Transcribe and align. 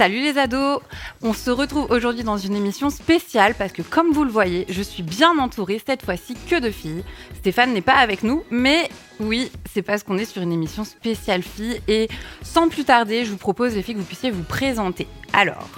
Salut 0.00 0.22
les 0.22 0.38
ados 0.38 0.80
On 1.22 1.34
se 1.34 1.50
retrouve 1.50 1.86
aujourd'hui 1.90 2.24
dans 2.24 2.38
une 2.38 2.56
émission 2.56 2.88
spéciale 2.88 3.54
parce 3.54 3.72
que 3.72 3.82
comme 3.82 4.10
vous 4.10 4.24
le 4.24 4.30
voyez, 4.30 4.64
je 4.70 4.80
suis 4.80 5.02
bien 5.02 5.38
entourée 5.38 5.78
cette 5.84 6.02
fois-ci 6.02 6.34
que 6.48 6.58
de 6.58 6.70
filles. 6.70 7.04
Stéphane 7.34 7.74
n'est 7.74 7.82
pas 7.82 7.96
avec 7.96 8.22
nous, 8.22 8.42
mais 8.50 8.88
oui, 9.18 9.52
c'est 9.70 9.82
parce 9.82 10.02
qu'on 10.02 10.16
est 10.16 10.24
sur 10.24 10.40
une 10.40 10.52
émission 10.52 10.82
spéciale 10.82 11.42
filles 11.42 11.82
et 11.88 12.08
sans 12.42 12.70
plus 12.70 12.84
tarder, 12.84 13.26
je 13.26 13.32
vous 13.32 13.36
propose 13.36 13.74
les 13.74 13.82
filles 13.82 13.96
que 13.96 14.00
vous 14.00 14.06
puissiez 14.06 14.30
vous 14.30 14.44
présenter. 14.44 15.06
Alors, 15.34 15.68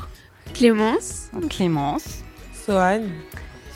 Clémence. 0.55 1.31
Clémence, 1.51 2.23
Sohan 2.65 3.03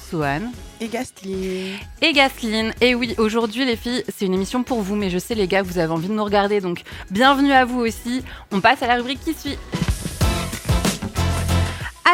Soane 0.08 0.52
et 0.80 0.86
Gastly. 0.86 1.72
et 2.00 2.12
Gasline. 2.12 2.72
Et 2.80 2.94
oui, 2.94 3.16
aujourd'hui 3.18 3.64
les 3.64 3.74
filles, 3.74 4.04
c'est 4.16 4.26
une 4.26 4.34
émission 4.34 4.62
pour 4.62 4.82
vous, 4.82 4.94
mais 4.94 5.10
je 5.10 5.18
sais 5.18 5.34
les 5.34 5.48
gars 5.48 5.62
vous 5.62 5.78
avez 5.78 5.92
envie 5.92 6.06
de 6.06 6.12
nous 6.12 6.24
regarder, 6.24 6.60
donc 6.60 6.82
bienvenue 7.10 7.52
à 7.52 7.64
vous 7.64 7.80
aussi. 7.80 8.22
On 8.52 8.60
passe 8.60 8.82
à 8.82 8.86
la 8.86 8.94
rubrique 8.94 9.18
qui 9.24 9.34
suit. 9.34 9.58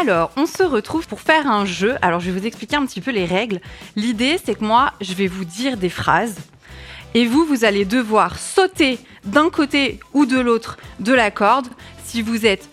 Alors, 0.03 0.33
on 0.37 0.47
se 0.47 0.65
retrouve 0.65 1.07
pour 1.07 1.21
faire 1.21 1.47
un 1.47 1.65
jeu. 1.65 1.95
Alors, 2.03 2.19
je 2.19 2.29
vais 2.29 2.41
vous 2.41 2.45
expliquer 2.45 2.75
un 2.75 2.85
petit 2.87 3.01
peu 3.01 3.13
les 3.13 3.25
règles. 3.25 3.61
L'idée, 3.95 4.37
c'est 4.45 4.57
que 4.57 4.65
moi, 4.65 4.95
je 5.01 5.15
vais 5.15 5.29
vous 5.29 5.45
dire 5.45 5.77
des 5.77 5.91
phrases. 5.91 6.35
Et 7.15 7.25
vous, 7.25 7.47
vous 7.47 7.65
allez 7.65 7.85
devoir 7.85 8.37
sauter 8.37 8.99
d'un 9.25 9.49
côté 9.49 10.01
ou 10.13 10.27
de 10.27 10.41
l'autre 10.41 10.77
de 10.99 11.13
la 11.13 11.31
corde. 11.31 11.69
Si 12.05 12.21
vous 12.21 12.47
êtes 12.47 12.69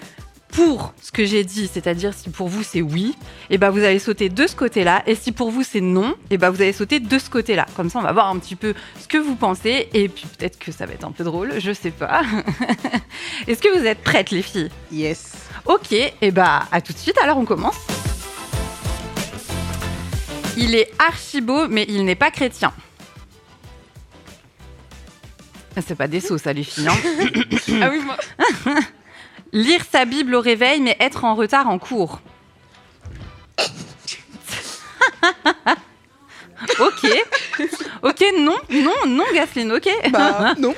pour 0.52 0.92
ce 1.04 1.12
que 1.12 1.24
j'ai 1.24 1.44
dit, 1.44 1.70
c'est-à-dire 1.72 2.16
si 2.16 2.32
pour 2.32 2.48
vous 2.48 2.64
c'est 2.64 2.82
oui, 2.82 3.16
et 3.52 3.60
ben 3.60 3.70
vous 3.70 3.84
allez 3.84 4.00
sauter 4.00 4.30
de 4.30 4.48
ce 4.48 4.56
côté-là. 4.56 5.04
Et 5.06 5.14
si 5.14 5.32
pour 5.32 5.52
vous 5.52 5.62
c'est 5.62 5.82
non, 5.82 6.16
et 6.32 6.40
ben 6.40 6.50
vous 6.50 6.64
allez 6.64 6.74
sauter 6.74 7.00
de 7.00 7.20
ce 7.20 7.30
côté-là. 7.30 7.68
Comme 7.76 7.92
ça, 7.92 8.00
on 8.00 8.02
va 8.02 8.12
voir 8.12 8.30
un 8.30 8.40
petit 8.40 8.56
peu 8.56 8.74
ce 9.00 9.08
que 9.08 9.20
vous 9.20 9.36
pensez. 9.36 9.88
Et 9.94 10.10
puis 10.10 10.26
peut-être 10.36 10.58
que 10.58 10.72
ça 10.72 10.88
va 10.88 10.94
être 10.94 11.06
un 11.06 11.12
peu 11.12 11.24
drôle, 11.24 11.60
je 11.60 11.74
sais 11.74 11.92
pas. 11.92 12.24
Est-ce 13.48 13.62
que 13.62 13.78
vous 13.78 13.86
êtes 13.86 14.02
prêtes, 14.02 14.32
les 14.32 14.42
filles? 14.42 14.72
Yes. 14.92 15.49
Ok, 15.70 15.92
et 15.94 16.32
bah 16.32 16.64
à 16.72 16.82
tout 16.82 16.94
de 16.94 16.98
suite, 16.98 17.18
alors 17.20 17.38
on 17.38 17.46
commence. 17.46 17.78
Il 20.58 20.74
est 20.74 20.92
archi 20.98 21.42
beau, 21.42 21.68
mais 21.68 21.86
il 21.88 22.04
n'est 22.06 22.16
pas 22.16 22.32
chrétien. 22.32 22.74
Ah, 25.78 25.82
C'est 25.86 25.94
pas 25.96 26.08
des 26.08 26.20
sauts, 26.22 26.40
ça, 26.40 26.54
les 26.54 26.64
filles. 26.64 26.88
hein. 26.88 26.98
Ah 27.82 27.90
oui, 27.92 28.02
moi. 28.04 28.18
Lire 29.54 29.82
sa 29.92 30.06
Bible 30.06 30.34
au 30.34 30.42
réveil, 30.42 30.82
mais 30.82 30.98
être 31.00 31.24
en 31.24 31.36
retard 31.36 31.70
en 31.70 31.78
cours. 31.78 32.20
ok. 36.80 37.08
Ok, 38.02 38.26
non, 38.40 38.58
non, 38.72 38.96
non, 39.08 39.24
Gasline, 39.36 39.72
ok. 39.72 39.88
Bah 40.12 40.56
non. 40.58 40.74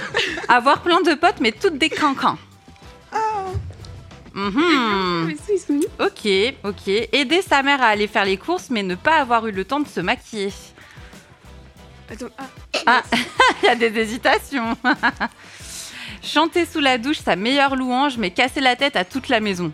Avoir 0.48 0.82
plein 0.82 1.00
de 1.02 1.14
potes, 1.14 1.40
mais 1.40 1.50
toutes 1.50 1.78
des 1.78 1.90
cancans. 1.90 2.38
Mhm. 4.36 5.34
Ok, 5.98 6.28
ok. 6.62 6.88
Aider 7.12 7.40
sa 7.40 7.62
mère 7.62 7.82
à 7.82 7.86
aller 7.86 8.06
faire 8.06 8.26
les 8.26 8.36
courses, 8.36 8.68
mais 8.68 8.82
ne 8.82 8.94
pas 8.94 9.16
avoir 9.16 9.46
eu 9.46 9.50
le 9.50 9.64
temps 9.64 9.80
de 9.80 9.88
se 9.88 10.00
maquiller. 10.00 10.52
Attends, 12.10 12.26
ah. 12.36 12.44
Ah, 12.86 13.02
il 13.62 13.66
y 13.66 13.68
a 13.68 13.74
des 13.74 13.98
hésitations. 13.98 14.76
Chanter 16.22 16.66
sous 16.66 16.80
la 16.80 16.98
douche 16.98 17.18
sa 17.18 17.34
meilleure 17.34 17.76
louange, 17.76 18.18
mais 18.18 18.30
casser 18.30 18.60
la 18.60 18.76
tête 18.76 18.96
à 18.96 19.06
toute 19.06 19.28
la 19.28 19.40
maison. 19.40 19.72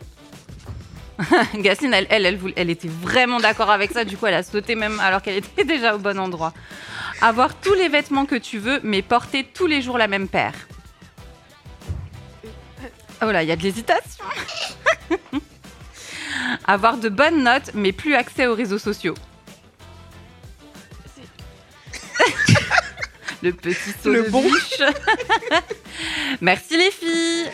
Gasline, 1.57 1.93
elle, 1.95 2.07
elle, 2.09 2.27
elle, 2.27 2.39
elle 2.55 2.71
était 2.71 2.89
vraiment 2.89 3.41
d'accord 3.41 3.71
avec 3.71 3.91
ça, 3.91 4.05
du 4.05 4.17
coup 4.17 4.27
elle 4.27 4.35
a 4.35 4.43
sauté 4.43 4.75
même 4.75 4.99
alors 5.01 5.23
qu'elle 5.23 5.37
était 5.37 5.65
déjà 5.65 5.95
au 5.95 5.99
bon 5.99 6.19
endroit. 6.19 6.53
Avoir 7.21 7.55
tous 7.55 7.75
les 7.75 7.89
vêtements 7.89 8.27
que 8.27 8.37
tu 8.37 8.59
veux, 8.59 8.81
mais 8.83 9.03
porter 9.03 9.45
tous 9.45 9.67
les 9.67 9.83
jours 9.83 9.99
la 9.99 10.09
même 10.09 10.29
paire. 10.29 10.55
Oh 13.25 13.31
là, 13.31 13.43
il 13.45 13.49
y 13.49 13.53
a 13.53 13.57
de 13.57 13.63
l'hésitation. 13.63 14.25
Avoir 16.67 16.97
de 16.99 17.09
bonnes 17.09 17.45
notes, 17.45 17.71
mais 17.75 17.93
plus 17.93 18.15
accès 18.15 18.47
aux 18.49 18.55
réseaux 18.55 18.79
sociaux. 18.79 19.15
Le 23.43 23.53
petit 23.53 23.91
saut 24.03 24.13
Le 24.13 24.25
de 24.25 24.31
bon. 24.31 24.43
biche. 24.43 24.83
Merci 26.41 26.77
les 26.77 26.91
filles. 26.91 27.49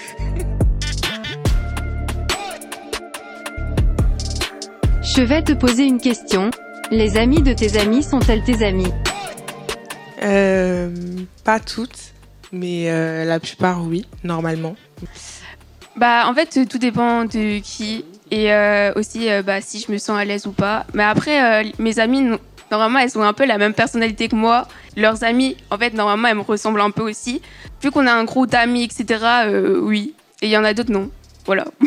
Je 5.02 5.22
vais 5.22 5.42
te 5.42 5.52
poser 5.52 5.84
une 5.84 6.00
question. 6.00 6.50
Les 6.90 7.18
amis 7.18 7.42
de 7.42 7.52
tes 7.52 7.78
amis 7.78 8.02
sont-elles 8.02 8.42
tes 8.44 8.64
amis? 8.64 8.92
Euh, 10.22 10.90
pas 11.44 11.60
toutes, 11.60 12.12
mais 12.52 12.90
euh, 12.90 13.24
la 13.24 13.38
plupart 13.38 13.82
oui, 13.84 14.06
normalement. 14.24 14.76
Bah, 15.98 16.26
en 16.28 16.34
fait, 16.34 16.64
tout 16.68 16.78
dépend 16.78 17.24
de 17.24 17.58
qui 17.58 18.04
et 18.30 18.52
euh, 18.52 18.92
aussi 18.94 19.30
euh, 19.30 19.42
bah, 19.42 19.60
si 19.60 19.80
je 19.80 19.90
me 19.90 19.98
sens 19.98 20.18
à 20.18 20.24
l'aise 20.24 20.46
ou 20.46 20.52
pas. 20.52 20.86
Mais 20.94 21.02
après, 21.02 21.64
euh, 21.64 21.68
mes 21.78 21.98
amis, 21.98 22.20
no- 22.20 22.38
normalement, 22.70 22.98
elles 23.00 23.18
ont 23.18 23.22
un 23.22 23.32
peu 23.32 23.44
la 23.46 23.58
même 23.58 23.74
personnalité 23.74 24.28
que 24.28 24.36
moi. 24.36 24.68
Leurs 24.96 25.24
amis, 25.24 25.56
en 25.70 25.78
fait, 25.78 25.94
normalement, 25.94 26.28
elles 26.28 26.36
me 26.36 26.42
ressemblent 26.42 26.80
un 26.80 26.90
peu 26.90 27.02
aussi. 27.02 27.42
Vu 27.82 27.90
qu'on 27.90 28.06
a 28.06 28.12
un 28.12 28.24
groupe 28.24 28.50
d'amis, 28.50 28.84
etc., 28.84 29.06
euh, 29.46 29.80
oui. 29.80 30.14
Et 30.40 30.46
il 30.46 30.50
y 30.50 30.56
en 30.56 30.64
a 30.64 30.72
d'autres, 30.74 30.92
non. 30.92 31.10
Voilà. 31.46 31.64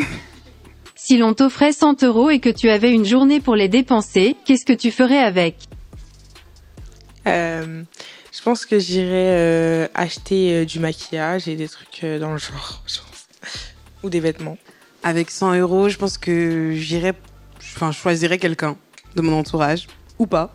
Si 0.94 1.18
l'on 1.18 1.34
t'offrait 1.34 1.72
100 1.72 2.04
euros 2.04 2.30
et 2.30 2.38
que 2.38 2.48
tu 2.48 2.70
avais 2.70 2.92
une 2.92 3.04
journée 3.04 3.40
pour 3.40 3.56
les 3.56 3.66
dépenser, 3.68 4.36
qu'est-ce 4.44 4.64
que 4.64 4.72
tu 4.72 4.92
ferais 4.92 5.18
avec? 5.18 5.56
Euh, 7.26 7.82
je 8.32 8.40
pense 8.42 8.64
que 8.66 8.78
j'irais 8.78 9.10
euh, 9.10 9.88
acheter 9.94 10.52
euh, 10.54 10.64
du 10.64 10.78
maquillage 10.78 11.48
et 11.48 11.56
des 11.56 11.68
trucs 11.68 12.04
euh, 12.04 12.20
dans 12.20 12.30
le 12.30 12.38
genre. 12.38 12.84
Ou 14.02 14.10
des 14.10 14.20
vêtements. 14.20 14.58
Avec 15.02 15.30
100 15.30 15.54
euros, 15.56 15.88
je 15.88 15.96
pense 15.98 16.18
que 16.18 16.72
j'irais, 16.74 17.14
enfin, 17.58 17.90
je 17.90 17.98
choisirais 17.98 18.38
quelqu'un 18.38 18.76
de 19.16 19.22
mon 19.22 19.38
entourage 19.38 19.88
ou 20.18 20.26
pas. 20.26 20.54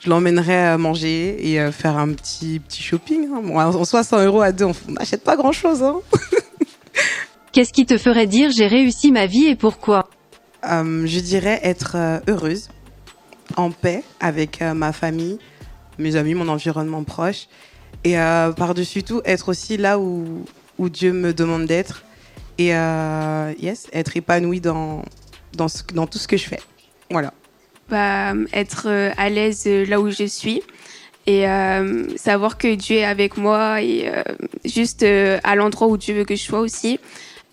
Je 0.00 0.10
l'emmènerais 0.10 0.66
à 0.66 0.78
manger 0.78 1.36
et 1.52 1.60
euh, 1.60 1.70
faire 1.72 1.96
un 1.96 2.12
petit 2.12 2.60
petit 2.60 2.82
shopping. 2.82 3.28
hein. 3.32 3.40
Bon, 3.44 3.58
en 3.58 3.84
soi, 3.84 4.02
100 4.02 4.24
euros 4.24 4.42
à 4.42 4.52
deux, 4.52 4.64
on 4.64 4.74
n'achète 4.92 5.22
pas 5.22 5.36
grand 5.36 5.52
chose. 5.52 5.82
Hein. 5.82 6.00
Qu'est-ce 7.52 7.72
qui 7.72 7.86
te 7.86 7.98
ferait 7.98 8.26
dire 8.26 8.50
j'ai 8.50 8.66
réussi 8.66 9.12
ma 9.12 9.26
vie 9.26 9.46
et 9.46 9.56
pourquoi? 9.56 10.08
Euh, 10.64 11.06
je 11.06 11.20
dirais 11.20 11.60
être 11.62 11.92
euh, 11.96 12.18
heureuse, 12.28 12.68
en 13.56 13.70
paix 13.70 14.02
avec 14.20 14.60
ma 14.60 14.92
famille, 14.92 15.38
mes 15.98 16.16
amis, 16.16 16.34
mon 16.34 16.48
environnement 16.48 17.04
proche. 17.04 17.48
Et 18.04 18.18
euh, 18.18 18.52
par-dessus 18.52 19.02
tout, 19.02 19.20
être 19.24 19.48
aussi 19.48 19.76
là 19.76 19.98
où, 19.98 20.44
où 20.78 20.88
Dieu 20.88 21.12
me 21.12 21.32
demande 21.32 21.66
d'être. 21.66 22.02
Et 22.58 22.74
euh, 22.74 23.52
yes, 23.58 23.88
être 23.92 24.16
épanouie 24.16 24.60
dans, 24.60 25.02
dans, 25.54 26.06
tout 26.06 26.18
ce 26.18 26.28
que 26.28 26.36
je 26.36 26.48
fais. 26.48 26.60
Voilà. 27.10 27.32
bah, 27.88 28.32
être 28.52 28.86
euh, 28.86 29.10
à 29.16 29.28
l'aise 29.28 29.64
euh, 29.66 29.84
là 29.86 30.00
où 30.00 30.10
je 30.10 30.24
suis 30.24 30.62
et 31.26 31.46
euh, 31.46 32.04
savoir 32.16 32.58
que 32.58 32.74
Dieu 32.74 32.96
est 32.96 33.04
avec 33.04 33.36
moi 33.36 33.80
et 33.80 34.10
juste 34.64 35.04
à 35.04 35.54
l'endroit 35.54 35.86
où 35.86 35.96
Dieu 35.96 36.16
veut 36.16 36.24
que 36.24 36.34
je 36.34 36.42
sois 36.42 36.58
aussi. 36.58 36.98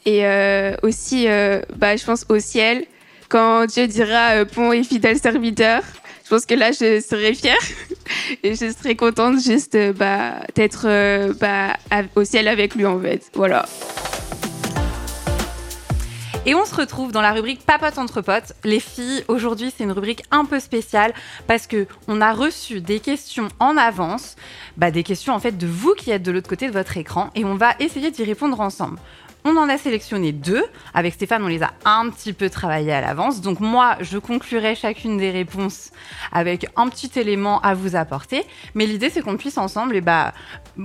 Et 0.07 0.25
aussi, 0.81 1.27
bah, 1.75 1.95
je 1.95 2.03
pense 2.03 2.25
au 2.29 2.39
ciel, 2.39 2.85
quand 3.27 3.67
Dieu 3.67 3.85
dira 3.85 4.43
bon 4.45 4.71
et 4.71 4.83
fidèle 4.83 5.19
serviteur, 5.19 5.83
je 6.23 6.29
pense 6.29 6.47
que 6.47 6.55
là, 6.55 6.71
je 6.71 6.99
serai 6.99 7.35
fière 7.35 7.61
et 8.43 8.55
je 8.55 8.71
serai 8.71 8.95
contente 8.95 9.39
juste 9.39 9.77
bah, 9.93 10.39
d'être 10.55 10.87
bah, 11.39 11.77
au 12.15 12.23
ciel 12.23 12.47
avec 12.47 12.73
lui 12.73 12.87
en 12.87 12.99
fait. 12.99 13.29
Voilà. 13.35 13.67
Et 16.45 16.55
on 16.55 16.63
se 16.63 16.73
retrouve 16.73 17.11
dans 17.11 17.21
la 17.21 17.33
rubrique 17.33 17.65
Papote 17.65 17.97
entre 17.97 18.21
potes. 18.21 18.53
Les 18.63 18.79
filles, 18.79 19.23
aujourd'hui, 19.27 19.73
c'est 19.75 19.83
une 19.83 19.91
rubrique 19.91 20.23
un 20.31 20.45
peu 20.45 20.59
spéciale 20.59 21.13
parce 21.47 21.67
que 21.67 21.85
on 22.07 22.21
a 22.21 22.31
reçu 22.31 22.79
des 22.79 23.01
questions 23.01 23.49
en 23.59 23.75
avance, 23.75 24.35
bah, 24.77 24.89
des 24.89 25.03
questions 25.03 25.33
en 25.33 25.39
fait 25.39 25.57
de 25.57 25.67
vous 25.67 25.93
qui 25.95 26.11
êtes 26.11 26.23
de 26.23 26.31
l'autre 26.31 26.49
côté 26.49 26.67
de 26.67 26.73
votre 26.73 26.95
écran, 26.95 27.29
et 27.35 27.43
on 27.43 27.55
va 27.55 27.73
essayer 27.79 28.09
d'y 28.09 28.23
répondre 28.23 28.59
ensemble. 28.61 28.97
On 29.45 29.55
en 29.55 29.69
a 29.69 29.77
sélectionné 29.77 30.31
deux. 30.33 30.63
Avec 30.93 31.13
Stéphane, 31.13 31.43
on 31.43 31.47
les 31.47 31.63
a 31.63 31.71
un 31.85 32.09
petit 32.09 32.33
peu 32.33 32.49
travaillés 32.49 32.91
à 32.91 33.01
l'avance. 33.01 33.39
Donc 33.39 33.61
moi, 33.61 33.95
je 34.01 34.17
conclurai 34.17 34.75
chacune 34.75 35.17
des 35.17 35.31
réponses 35.31 35.91
avec 36.31 36.67
un 36.75 36.89
petit 36.89 37.17
élément 37.17 37.61
à 37.61 37.73
vous 37.73 37.95
apporter. 37.95 38.43
Mais 38.75 38.85
l'idée, 38.85 39.09
c'est 39.09 39.21
qu'on 39.21 39.37
puisse 39.37 39.57
ensemble 39.57 39.95
eh 39.95 40.01
bah, 40.01 40.33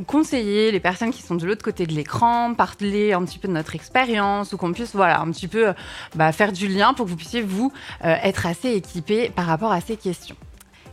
conseiller 0.07 0.71
les 0.71 0.81
personnes 0.81 1.11
qui 1.11 1.23
sont 1.23 1.35
de 1.35 1.47
l'autre 1.47 1.65
côté 1.65 1.85
de 1.87 1.93
l'écran, 1.93 2.55
parler 2.55 3.13
un 3.13 3.25
petit 3.25 3.39
peu 3.39 3.49
de 3.49 3.53
notre 3.53 3.75
expérience, 3.75 4.53
ou 4.53 4.57
qu'on 4.57 4.73
puisse 4.73 4.95
voilà, 4.95 5.21
un 5.21 5.31
petit 5.33 5.49
peu 5.49 5.69
euh, 5.69 5.73
bah, 6.15 6.31
faire 6.31 6.53
du 6.53 6.69
lien 6.69 6.95
pour 6.95 7.07
que 7.07 7.11
vous 7.11 7.17
puissiez, 7.17 7.43
vous, 7.43 7.73
euh, 8.05 8.17
être 8.23 8.47
assez 8.47 8.71
équipés 8.71 9.31
par 9.31 9.47
rapport 9.47 9.73
à 9.73 9.81
ces 9.81 9.97
questions. 9.97 10.37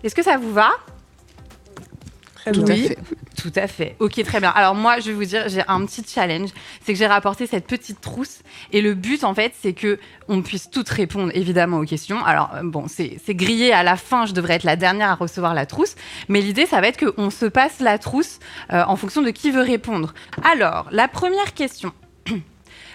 Est-ce 0.03 0.15
que 0.15 0.23
ça 0.23 0.37
vous 0.37 0.51
va? 0.51 0.71
Très 2.41 2.51
Tout 2.53 2.63
bien. 2.63 2.73
à 2.73 2.77
fait. 2.77 2.97
Tout 3.39 3.51
à 3.55 3.67
fait. 3.67 3.95
Ok, 3.99 4.21
très 4.23 4.39
bien. 4.39 4.49
Alors 4.49 4.73
moi, 4.73 4.99
je 4.99 5.07
vais 5.07 5.13
vous 5.13 5.25
dire, 5.25 5.47
j'ai 5.47 5.61
un 5.67 5.85
petit 5.85 6.03
challenge, 6.07 6.49
c'est 6.83 6.93
que 6.93 6.97
j'ai 6.97 7.05
rapporté 7.05 7.45
cette 7.45 7.67
petite 7.67 8.01
trousse 8.01 8.39
et 8.71 8.81
le 8.81 8.95
but 8.95 9.23
en 9.23 9.35
fait, 9.35 9.53
c'est 9.61 9.73
que 9.73 9.99
on 10.27 10.41
puisse 10.41 10.69
toutes 10.71 10.89
répondre 10.89 11.31
évidemment 11.35 11.77
aux 11.77 11.85
questions. 11.85 12.23
Alors 12.25 12.51
euh, 12.55 12.61
bon, 12.63 12.85
c'est 12.87 13.35
grillé 13.35 13.73
à 13.73 13.83
la 13.83 13.95
fin, 13.95 14.25
je 14.25 14.33
devrais 14.33 14.55
être 14.55 14.63
la 14.63 14.75
dernière 14.75 15.09
à 15.09 15.15
recevoir 15.15 15.53
la 15.53 15.67
trousse, 15.67 15.95
mais 16.29 16.41
l'idée 16.41 16.65
ça 16.65 16.81
va 16.81 16.87
être 16.87 17.03
qu'on 17.03 17.29
se 17.29 17.45
passe 17.45 17.79
la 17.79 17.99
trousse 17.99 18.39
euh, 18.73 18.83
en 18.87 18.95
fonction 18.95 19.21
de 19.21 19.29
qui 19.29 19.51
veut 19.51 19.61
répondre. 19.61 20.13
Alors, 20.43 20.87
la 20.91 21.07
première 21.07 21.53
question. 21.53 21.93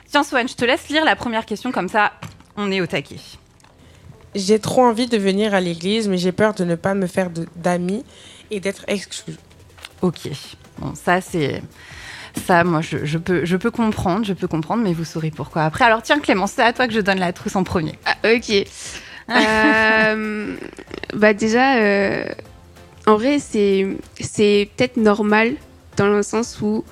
Tiens, 0.06 0.24
Swan, 0.24 0.48
je 0.48 0.54
te 0.54 0.64
laisse 0.64 0.88
lire 0.88 1.04
la 1.04 1.14
première 1.14 1.46
question 1.46 1.70
comme 1.70 1.88
ça, 1.88 2.12
on 2.56 2.72
est 2.72 2.80
au 2.80 2.86
taquet. 2.86 3.20
J'ai 4.34 4.58
trop 4.58 4.82
envie 4.84 5.06
de 5.06 5.16
venir 5.16 5.54
à 5.54 5.60
l'église, 5.60 6.08
mais 6.08 6.18
j'ai 6.18 6.32
peur 6.32 6.52
de 6.52 6.64
ne 6.64 6.74
pas 6.74 6.94
me 6.94 7.06
faire 7.06 7.30
d'amis 7.56 8.04
et 8.50 8.60
d'être 8.60 8.84
exclue. 8.88 9.34
Ok. 10.02 10.28
Bon, 10.78 10.94
ça 10.94 11.20
c'est 11.20 11.62
ça, 12.46 12.64
moi 12.64 12.80
je, 12.82 13.04
je 13.04 13.16
peux 13.18 13.44
je 13.46 13.56
peux 13.56 13.70
comprendre, 13.70 14.24
je 14.26 14.34
peux 14.34 14.46
comprendre, 14.48 14.82
mais 14.82 14.92
vous 14.92 15.04
saurez 15.04 15.30
pourquoi 15.30 15.64
après. 15.64 15.84
Alors 15.84 16.02
tiens 16.02 16.20
Clémence, 16.20 16.52
c'est 16.52 16.62
à 16.62 16.72
toi 16.72 16.86
que 16.86 16.92
je 16.92 17.00
donne 17.00 17.18
la 17.18 17.32
trousse 17.32 17.56
en 17.56 17.64
premier. 17.64 17.98
Ah, 18.04 18.16
ok. 18.34 18.66
Euh, 19.28 20.54
bah 21.14 21.34
déjà, 21.34 21.78
euh, 21.78 22.26
en 23.06 23.16
vrai, 23.16 23.38
c'est 23.40 23.88
c'est 24.20 24.70
peut-être 24.76 24.96
normal 24.96 25.54
dans 25.96 26.06
le 26.08 26.22
sens 26.22 26.60
où 26.60 26.84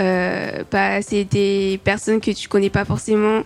euh, 0.00 0.64
bah, 0.70 1.00
c'est 1.00 1.24
des 1.24 1.80
personnes 1.82 2.20
que 2.20 2.30
tu 2.30 2.46
connais 2.48 2.68
pas 2.68 2.84
forcément 2.84 3.42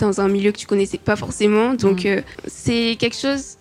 dans 0.00 0.20
un 0.20 0.26
milieu 0.26 0.50
que 0.50 0.58
tu 0.58 0.66
connaissais 0.66 0.98
pas 0.98 1.14
forcément. 1.14 1.74
Donc 1.74 2.04
Mhm. 2.04 2.06
euh, 2.18 2.20
c'est 2.46 2.96
quelque 2.98 3.16
chose 3.16 3.56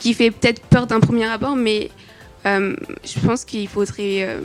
qui 0.00 0.14
fait 0.14 0.32
peut-être 0.32 0.62
peur 0.62 0.88
d'un 0.88 0.98
premier 0.98 1.26
abord, 1.26 1.54
mais 1.54 1.90
je 2.46 3.18
pense 3.26 3.44
qu'il 3.44 3.68
faudrait 3.68 4.22
euh, 4.24 4.40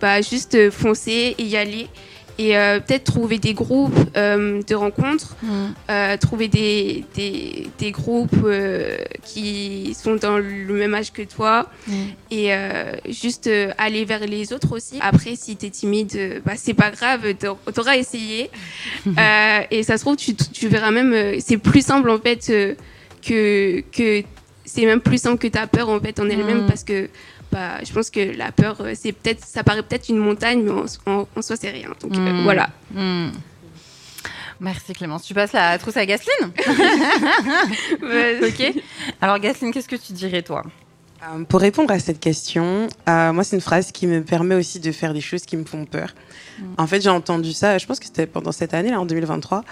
bah, 0.00 0.20
juste 0.20 0.70
foncer 0.70 1.34
et 1.38 1.42
y 1.44 1.56
aller. 1.56 1.86
Et 2.40 2.56
euh, 2.56 2.78
peut-être 2.78 3.02
trouver 3.02 3.38
des 3.40 3.52
groupes 3.52 3.98
euh, 4.16 4.62
de 4.62 4.74
rencontres 4.76 5.34
euh, 5.90 6.16
trouver 6.18 6.46
des, 6.46 7.04
des, 7.16 7.66
des 7.80 7.90
groupes 7.90 8.30
euh, 8.44 8.96
qui 9.24 9.92
sont 10.00 10.14
dans 10.14 10.38
le 10.38 10.72
même 10.72 10.94
âge 10.94 11.10
que 11.12 11.22
toi 11.22 11.66
et 12.30 12.54
euh, 12.54 12.92
juste 13.08 13.48
euh, 13.48 13.72
aller 13.76 14.04
vers 14.04 14.24
les 14.24 14.52
autres 14.52 14.70
aussi. 14.76 14.98
Après, 15.00 15.34
si 15.34 15.56
tu 15.56 15.66
es 15.66 15.70
timide, 15.70 16.12
euh, 16.14 16.38
bah, 16.46 16.52
c'est 16.56 16.74
pas 16.74 16.92
grave, 16.92 17.34
t'aur- 17.34 17.58
t'auras 17.74 17.96
essayé. 17.96 18.50
Euh, 19.18 19.60
et 19.72 19.82
ça 19.82 19.96
se 19.98 20.02
trouve, 20.04 20.14
tu, 20.16 20.36
tu 20.36 20.68
verras 20.68 20.92
même, 20.92 21.12
euh, 21.12 21.38
c'est 21.44 21.56
plus 21.58 21.84
simple 21.84 22.08
en 22.08 22.20
fait 22.20 22.46
euh, 22.50 22.74
que, 23.26 23.80
que 23.90 24.22
c'est 24.64 24.86
même 24.86 25.00
plus 25.00 25.20
simple 25.20 25.38
que 25.38 25.48
ta 25.48 25.66
peur 25.66 25.88
en 25.88 25.98
fait 25.98 26.20
en 26.20 26.28
elle-même 26.28 26.60
Mhm. 26.62 26.66
parce 26.68 26.84
que 26.84 27.08
je 27.52 27.92
pense 27.92 28.10
que 28.10 28.20
la 28.36 28.52
peur, 28.52 28.76
euh, 28.80 28.92
c'est 28.94 29.12
peut-être, 29.12 29.44
ça 29.44 29.62
paraît 29.64 29.82
peut-être 29.82 30.08
une 30.08 30.18
montagne, 30.18 30.62
mais 30.62 30.70
en, 30.70 30.84
en- 31.12 31.28
en 31.36 31.42
soi, 31.42 31.56
c'est 31.56 31.70
rien. 31.70 31.88
Donc 32.00 32.14
euh, 32.14 32.18
Mhm. 32.20 32.42
voilà. 32.44 32.70
Hmm. 32.94 33.30
Merci 34.60 34.92
Clémence. 34.92 35.22
Tu 35.22 35.34
passes 35.34 35.52
la 35.52 35.78
trousse 35.78 35.96
à 35.96 36.04
Gasline 36.04 36.50
Ok. 38.42 38.74
Alors 39.20 39.38
Gasline, 39.38 39.72
qu'est-ce 39.72 39.88
que 39.88 39.96
tu 39.96 40.12
dirais 40.12 40.42
toi 40.42 40.62
Euh, 41.22 41.44
Pour 41.44 41.60
répondre 41.60 41.92
à 41.92 41.98
cette 41.98 42.20
question, 42.20 42.88
euh, 43.08 43.32
moi, 43.32 43.44
c'est 43.44 43.56
une 43.56 43.62
phrase 43.62 43.92
qui 43.92 44.06
me 44.06 44.22
permet 44.22 44.54
aussi 44.54 44.80
de 44.80 44.90
faire 44.92 45.12
des 45.14 45.20
choses 45.20 45.42
qui 45.42 45.56
me 45.56 45.64
font 45.64 45.84
peur. 45.84 46.14
En 46.76 46.88
fait, 46.88 47.00
j'ai 47.00 47.08
entendu 47.10 47.52
ça, 47.52 47.78
je 47.78 47.86
pense 47.86 48.00
que 48.00 48.06
c'était 48.06 48.26
pendant 48.26 48.50
cette 48.50 48.74
année, 48.74 48.90
là, 48.90 49.00
en 49.00 49.06
2023. 49.06 49.62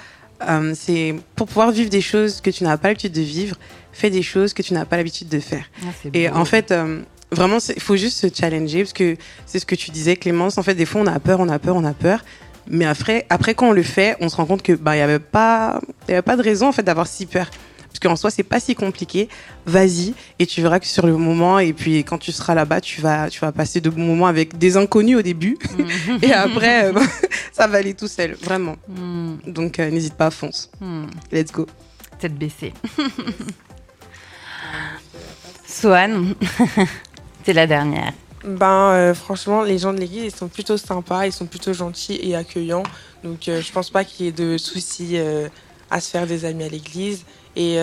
Euh, 0.48 0.72
c'est 0.76 1.16
pour 1.34 1.48
pouvoir 1.48 1.72
vivre 1.72 1.90
des 1.90 2.00
choses 2.00 2.40
que 2.40 2.50
tu 2.50 2.62
n'as 2.62 2.76
pas 2.76 2.88
l'habitude 2.88 3.12
de 3.12 3.22
vivre, 3.22 3.56
fais 3.92 4.10
des 4.10 4.22
choses 4.22 4.52
que 4.52 4.62
tu 4.62 4.72
n'as 4.72 4.84
pas 4.84 4.96
l'habitude 4.98 5.28
de 5.28 5.40
faire. 5.40 5.64
Et 6.14 6.28
en 6.30 6.44
fait, 6.44 6.70
euh, 6.70 7.00
vraiment, 7.32 7.58
il 7.74 7.80
faut 7.82 7.96
juste 7.96 8.18
se 8.18 8.26
challenger 8.34 8.82
parce 8.82 8.92
que 8.92 9.16
c'est 9.46 9.58
ce 9.58 9.66
que 9.66 9.74
tu 9.74 9.90
disais, 9.90 10.16
Clémence. 10.16 10.58
En 10.58 10.62
fait, 10.62 10.74
des 10.74 10.86
fois, 10.86 11.00
on 11.00 11.06
a 11.06 11.18
peur, 11.20 11.40
on 11.40 11.48
a 11.48 11.58
peur, 11.58 11.76
on 11.76 11.84
a 11.84 11.94
peur. 11.94 12.20
Mais 12.68 12.84
après, 12.84 13.26
après 13.30 13.54
quand 13.54 13.68
on 13.68 13.72
le 13.72 13.84
fait, 13.84 14.16
on 14.20 14.28
se 14.28 14.36
rend 14.36 14.46
compte 14.46 14.62
que 14.62 14.72
bah 14.72 14.96
il 14.96 14.98
y 14.98 15.02
avait 15.02 15.20
pas, 15.20 15.80
y 16.08 16.12
avait 16.12 16.22
pas 16.22 16.36
de 16.36 16.42
raison 16.42 16.66
en 16.68 16.72
fait 16.72 16.82
d'avoir 16.82 17.06
si 17.06 17.26
peur. 17.26 17.48
Parce 17.86 18.00
qu'en 18.00 18.16
soi, 18.16 18.30
c'est 18.30 18.42
pas 18.42 18.58
si 18.58 18.74
compliqué. 18.74 19.28
Vas-y 19.66 20.14
et 20.40 20.46
tu 20.46 20.60
verras 20.62 20.80
que 20.80 20.86
sur 20.86 21.06
le 21.06 21.16
moment 21.16 21.60
et 21.60 21.72
puis 21.72 22.02
quand 22.02 22.18
tu 22.18 22.32
seras 22.32 22.54
là-bas, 22.56 22.80
tu 22.80 23.00
vas, 23.00 23.30
tu 23.30 23.38
vas 23.40 23.52
passer 23.52 23.80
de 23.80 23.88
bons 23.88 24.04
moments 24.04 24.26
avec 24.26 24.58
des 24.58 24.76
inconnus 24.76 25.16
au 25.16 25.22
début 25.22 25.56
et 26.22 26.32
après, 26.32 26.86
euh, 26.86 26.92
bah, 26.92 27.02
ça 27.52 27.68
va 27.68 27.78
aller 27.78 27.94
tout 27.94 28.08
seul, 28.08 28.36
vraiment. 28.42 28.74
Hmm, 28.88 29.36
Donc 29.46 29.78
euh, 29.78 29.88
n'hésite 29.88 30.14
pas, 30.14 30.30
fonce. 30.30 30.68
hmm. 30.80 31.04
Let's 31.30 31.52
go. 31.52 31.66
Tête 32.18 32.34
baissée. 32.34 32.74
Sohan, 35.66 36.34
t'es 37.46 37.52
la 37.52 37.66
dernière. 37.66 38.12
Ben, 38.44 38.90
euh, 38.92 39.14
franchement, 39.14 39.62
les 39.62 39.78
gens 39.78 39.92
de 39.92 39.98
l'église, 40.00 40.24
ils 40.24 40.30
sont 40.36 40.48
plutôt 40.48 40.76
sympas, 40.76 41.26
ils 41.26 41.32
sont 41.32 41.46
plutôt 41.46 41.72
gentils 41.72 42.18
et 42.22 42.34
accueillants. 42.36 42.82
Donc, 43.24 43.48
euh, 43.48 43.62
je 43.62 43.72
pense 43.72 43.90
pas 43.90 44.04
qu'il 44.04 44.26
y 44.26 44.28
ait 44.28 44.32
de 44.32 44.58
soucis 44.58 45.12
euh, 45.14 45.48
à 45.90 46.00
se 46.00 46.10
faire 46.10 46.26
des 46.26 46.44
amis 46.44 46.64
à 46.64 46.68
l'église. 46.68 47.24
Et 47.54 47.78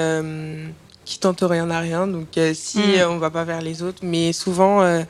qui 1.05 1.19
tentent 1.19 1.43
rien 1.43 1.69
à 1.71 1.79
rien. 1.79 2.07
Donc, 2.07 2.27
si 2.53 2.77
Mm. 2.77 2.81
euh, 2.99 3.09
on 3.09 3.17
va 3.17 3.29
pas 3.31 3.43
vers 3.43 3.61
les 3.61 3.81
autres, 3.81 3.99
mais 4.03 4.31
souvent, 4.31 5.03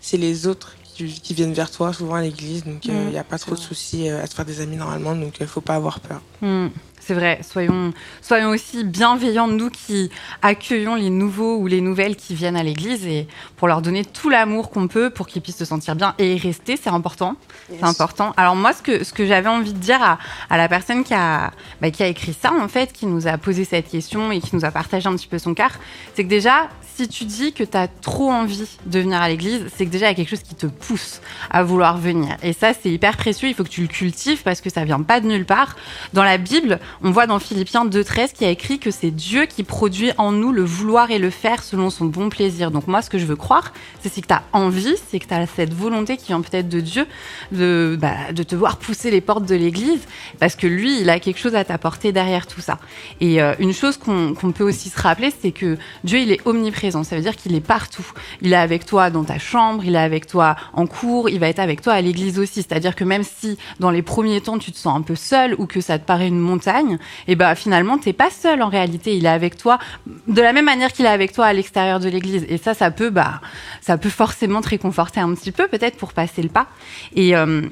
c'est 0.00 0.16
les 0.16 0.46
autres 0.46 0.76
qui, 0.94 1.20
qui 1.20 1.34
viennent 1.34 1.52
vers 1.52 1.70
toi, 1.70 1.92
souvent 1.92 2.14
à 2.14 2.22
l'église. 2.22 2.64
Donc, 2.64 2.84
il 2.86 2.92
Mm. 2.94 3.08
n'y 3.10 3.18
a 3.18 3.24
pas 3.24 3.38
trop 3.38 3.54
de 3.56 3.60
soucis 3.60 4.08
à 4.08 4.26
se 4.26 4.34
faire 4.34 4.44
des 4.44 4.60
amis 4.60 4.76
normalement. 4.76 5.14
Donc, 5.16 5.34
il 5.40 5.46
faut 5.46 5.60
pas 5.60 5.74
avoir 5.74 5.98
peur. 6.00 6.20
Hmm, 6.40 6.68
C'est 7.06 7.12
vrai, 7.12 7.40
soyons, 7.42 7.92
soyons 8.22 8.48
aussi 8.48 8.82
bienveillants, 8.82 9.46
nous 9.46 9.68
qui 9.68 10.10
accueillons 10.40 10.94
les 10.94 11.10
nouveaux 11.10 11.58
ou 11.58 11.66
les 11.66 11.82
nouvelles 11.82 12.16
qui 12.16 12.34
viennent 12.34 12.56
à 12.56 12.62
l'église 12.62 13.06
et 13.06 13.28
pour 13.56 13.68
leur 13.68 13.82
donner 13.82 14.06
tout 14.06 14.30
l'amour 14.30 14.70
qu'on 14.70 14.88
peut 14.88 15.10
pour 15.10 15.26
qu'ils 15.26 15.42
puissent 15.42 15.58
se 15.58 15.66
sentir 15.66 15.96
bien 15.96 16.14
et 16.18 16.34
y 16.34 16.38
rester, 16.38 16.78
c'est 16.78 16.88
important. 16.88 17.36
C'est 17.68 17.84
important. 17.84 18.32
Alors 18.38 18.56
moi, 18.56 18.72
ce 18.72 18.80
que, 18.80 19.04
ce 19.04 19.12
que 19.12 19.26
j'avais 19.26 19.50
envie 19.50 19.74
de 19.74 19.78
dire 19.78 20.02
à, 20.02 20.18
à 20.48 20.56
la 20.56 20.66
personne 20.66 21.04
qui 21.04 21.12
a, 21.12 21.50
bah, 21.82 21.90
qui 21.90 22.02
a 22.02 22.06
écrit 22.06 22.32
ça, 22.32 22.52
en 22.54 22.68
fait, 22.68 22.90
qui 22.94 23.04
nous 23.04 23.26
a 23.26 23.36
posé 23.36 23.64
cette 23.64 23.90
question 23.90 24.32
et 24.32 24.40
qui 24.40 24.56
nous 24.56 24.64
a 24.64 24.70
partagé 24.70 25.06
un 25.06 25.14
petit 25.14 25.26
peu 25.26 25.38
son 25.38 25.52
cœur, 25.52 25.72
c'est 26.14 26.24
que 26.24 26.28
déjà, 26.30 26.70
si 26.96 27.08
tu 27.08 27.24
dis 27.24 27.52
que 27.52 27.64
tu 27.64 27.76
as 27.76 27.88
trop 27.88 28.30
envie 28.30 28.66
de 28.86 29.00
venir 29.00 29.20
à 29.20 29.28
l'église, 29.28 29.66
c'est 29.76 29.84
que 29.84 29.90
déjà, 29.90 30.06
il 30.06 30.10
y 30.10 30.12
a 30.12 30.14
quelque 30.14 30.30
chose 30.30 30.42
qui 30.42 30.54
te 30.54 30.66
pousse 30.66 31.20
à 31.50 31.62
vouloir 31.64 31.98
venir. 31.98 32.36
Et 32.42 32.52
ça, 32.52 32.72
c'est 32.72 32.90
hyper 32.90 33.16
précieux, 33.16 33.48
il 33.48 33.54
faut 33.54 33.64
que 33.64 33.68
tu 33.68 33.82
le 33.82 33.88
cultives 33.88 34.42
parce 34.42 34.60
que 34.60 34.70
ça 34.70 34.84
vient 34.84 35.02
pas 35.02 35.20
de 35.20 35.26
nulle 35.26 35.44
part. 35.44 35.76
Dans 36.12 36.22
la 36.22 36.38
Bible, 36.38 36.78
on 37.02 37.10
voit 37.10 37.26
dans 37.26 37.38
Philippiens 37.38 37.86
2.13 37.86 38.32
qui 38.32 38.44
a 38.44 38.50
écrit 38.50 38.78
que 38.78 38.90
c'est 38.90 39.10
Dieu 39.10 39.46
qui 39.46 39.62
produit 39.62 40.12
en 40.18 40.32
nous 40.32 40.52
le 40.52 40.62
vouloir 40.62 41.10
et 41.10 41.18
le 41.18 41.30
faire 41.30 41.62
selon 41.62 41.90
son 41.90 42.06
bon 42.06 42.28
plaisir. 42.28 42.70
Donc 42.70 42.86
moi, 42.86 43.02
ce 43.02 43.10
que 43.10 43.18
je 43.18 43.26
veux 43.26 43.36
croire, 43.36 43.72
c'est 44.00 44.20
que 44.20 44.26
tu 44.26 44.34
as 44.34 44.42
envie, 44.52 44.94
c'est 45.08 45.18
que 45.18 45.26
tu 45.26 45.34
as 45.34 45.46
cette 45.46 45.74
volonté 45.74 46.16
qui 46.16 46.26
vient 46.26 46.40
peut-être 46.40 46.68
de 46.68 46.80
Dieu 46.80 47.06
de, 47.52 47.98
bah, 48.00 48.32
de 48.32 48.42
te 48.42 48.54
voir 48.54 48.78
pousser 48.78 49.10
les 49.10 49.20
portes 49.20 49.46
de 49.46 49.54
l'église 49.54 50.00
parce 50.38 50.56
que 50.56 50.66
lui, 50.66 51.00
il 51.00 51.10
a 51.10 51.20
quelque 51.20 51.38
chose 51.38 51.54
à 51.54 51.64
t'apporter 51.64 52.12
derrière 52.12 52.46
tout 52.46 52.60
ça. 52.60 52.78
Et 53.20 53.42
euh, 53.42 53.54
une 53.58 53.72
chose 53.72 53.96
qu'on 53.96 54.34
peut 54.34 54.64
aussi 54.64 54.88
se 54.88 55.00
rappeler, 55.00 55.32
c'est 55.40 55.52
que 55.52 55.76
Dieu, 56.04 56.18
il 56.18 56.32
est 56.32 56.46
omniprésent. 56.46 57.04
Ça 57.04 57.16
veut 57.16 57.22
dire 57.22 57.36
qu'il 57.36 57.54
est 57.54 57.60
partout. 57.60 58.06
Il 58.42 58.52
est 58.52 58.56
avec 58.56 58.86
toi 58.86 59.10
dans 59.10 59.24
ta 59.24 59.38
chambre, 59.38 59.84
il 59.84 59.94
est 59.94 59.98
avec 59.98 60.26
toi 60.26 60.56
en 60.72 60.86
cours, 60.86 61.28
il 61.28 61.38
va 61.38 61.48
être 61.48 61.58
avec 61.58 61.80
toi 61.80 61.94
à 61.94 62.00
l'église 62.00 62.38
aussi. 62.38 62.62
C'est-à-dire 62.62 62.94
que 62.94 63.04
même 63.04 63.22
si 63.22 63.58
dans 63.80 63.90
les 63.90 64.02
premiers 64.02 64.40
temps 64.40 64.58
tu 64.58 64.72
te 64.72 64.78
sens 64.78 64.96
un 64.96 65.02
peu 65.02 65.14
seul 65.14 65.54
ou 65.58 65.66
que 65.66 65.80
ça 65.80 65.98
te 65.98 66.04
paraît 66.04 66.28
une 66.28 66.40
montagne, 66.40 66.83
et 67.28 67.36
ben 67.36 67.54
finalement 67.54 67.98
t'es 67.98 68.12
pas 68.12 68.30
seul 68.30 68.62
en 68.62 68.68
réalité. 68.68 69.16
Il 69.16 69.26
est 69.26 69.30
avec 69.30 69.56
toi 69.56 69.78
de 70.26 70.40
la 70.40 70.52
même 70.52 70.64
manière 70.64 70.92
qu'il 70.92 71.04
est 71.04 71.08
avec 71.08 71.32
toi 71.32 71.46
à 71.46 71.52
l'extérieur 71.52 72.00
de 72.00 72.08
l'église. 72.08 72.44
Et 72.48 72.58
ça, 72.58 72.74
ça 72.74 72.90
peut, 72.90 73.10
bah, 73.10 73.40
ça 73.80 73.98
peut 73.98 74.10
forcément 74.10 74.60
te 74.60 74.68
réconforter 74.68 75.20
un 75.20 75.34
petit 75.34 75.52
peu 75.52 75.68
peut-être 75.68 75.96
pour 75.96 76.12
passer 76.12 76.42
le 76.42 76.48
pas. 76.48 76.66
Et 77.14 77.36
euh, 77.36 77.62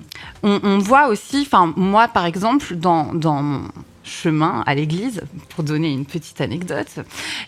on, 0.42 0.78
voit 0.78 1.08
aussi, 1.08 1.42
enfin 1.46 1.72
moi 1.76 2.08
par 2.08 2.26
exemple 2.26 2.74
dans 2.74 3.12
dans 3.14 3.62
chemin 4.04 4.62
à 4.66 4.74
l'église, 4.74 5.22
pour 5.50 5.64
donner 5.64 5.90
une 5.92 6.04
petite 6.06 6.40
anecdote, 6.40 6.86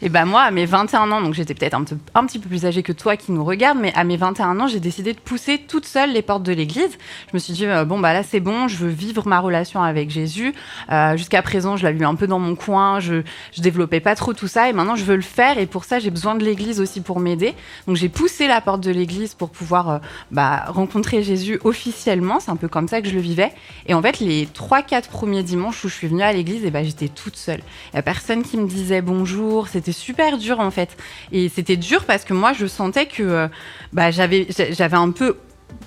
et 0.02 0.08
ben 0.08 0.24
moi, 0.24 0.42
à 0.42 0.50
mes 0.50 0.66
21 0.66 1.10
ans, 1.10 1.20
donc 1.20 1.34
j'étais 1.34 1.54
peut-être 1.54 1.74
un, 1.74 1.84
petit- 1.84 2.38
peu 2.38 2.48
plus 2.48 2.66
âgée 2.66 2.82
que 2.82 2.92
toi 2.92 3.16
qui 3.16 3.32
nous 3.32 3.44
regarde, 3.44 3.78
mais 3.80 3.92
à 3.94 4.04
mes 4.04 4.16
21 4.16 4.58
ans, 4.60 4.66
j'ai 4.66 4.80
décidé 4.80 5.12
de 5.12 5.18
pousser 5.20 5.58
toute 5.58 5.86
seule 5.86 6.12
les 6.12 6.22
portes 6.22 6.42
de 6.42 6.52
l'église. 6.52 6.90
Je 7.30 7.34
me 7.34 7.38
suis 7.38 7.52
dit, 7.52 7.66
euh, 7.66 7.84
bon, 7.84 7.98
bah 7.98 8.12
là, 8.12 8.22
c'est 8.22 8.40
bon, 8.40 8.68
je 8.68 8.76
veux 8.76 8.88
vivre 8.90 9.26
ma 9.26 9.40
relation 9.40 9.82
avec 9.82 10.10
Jésus. 10.10 10.54
Euh, 10.90 11.16
Jusqu'à 11.16 11.42
présent, 11.42 11.76
je 11.76 11.84
l'avais 11.84 12.04
un 12.04 12.14
peu 12.14 12.26
dans 12.26 12.38
mon 12.38 12.54
coin, 12.54 13.00
je, 13.00 13.22
je 13.52 13.60
développais 13.62 14.00
pas 14.00 14.14
trop 14.14 14.32
tout 14.32 14.48
ça, 14.48 14.68
et 14.68 14.72
maintenant, 14.72 14.96
je 14.96 15.04
veux 15.04 15.16
le 15.16 15.22
faire, 15.22 15.58
et 15.58 15.66
pour 15.66 15.84
ça, 15.84 15.98
j'ai 15.98 16.10
besoin 16.10 16.34
de 16.34 16.44
l'église 16.44 16.80
aussi 16.80 17.00
pour 17.00 17.20
m'aider. 17.20 17.54
Donc, 17.86 17.96
j'ai 17.96 18.08
poussé 18.08 18.46
la 18.48 18.60
porte 18.60 18.80
de 18.82 18.90
l'église 18.90 19.34
pour 19.34 19.50
pouvoir 19.50 19.88
euh, 19.90 19.98
bah, 20.30 20.64
rencontrer 20.68 21.22
Jésus 21.22 21.58
officiellement. 21.64 22.40
C'est 22.40 22.50
un 22.50 22.56
peu 22.56 22.68
comme 22.68 22.88
ça 22.88 23.00
que 23.00 23.08
je 23.08 23.14
le 23.14 23.20
vivais. 23.20 23.52
Et 23.86 23.94
en 23.94 24.02
fait, 24.02 24.20
les 24.20 24.46
3-4 24.46 25.08
premiers 25.08 25.42
dimanches 25.42 25.84
où 25.84 25.88
je 25.88 25.94
suis 25.94 26.08
venue 26.08 26.22
à 26.22 26.32
l'église, 26.32 26.43
et 26.52 26.70
ben 26.70 26.84
j'étais 26.84 27.08
toute 27.08 27.36
seule. 27.36 27.60
Il 27.92 27.96
y 27.96 27.98
a 27.98 28.02
personne 28.02 28.42
qui 28.42 28.56
me 28.56 28.66
disait 28.66 29.02
bonjour. 29.02 29.68
C'était 29.68 29.92
super 29.92 30.38
dur 30.38 30.60
en 30.60 30.70
fait. 30.70 30.96
Et 31.32 31.48
c'était 31.48 31.76
dur 31.76 32.04
parce 32.04 32.24
que 32.24 32.34
moi, 32.34 32.52
je 32.52 32.66
sentais 32.66 33.06
que 33.06 33.22
euh, 33.22 33.48
bah, 33.92 34.10
j'avais 34.10 34.96
un 34.96 35.10
peu 35.10 35.36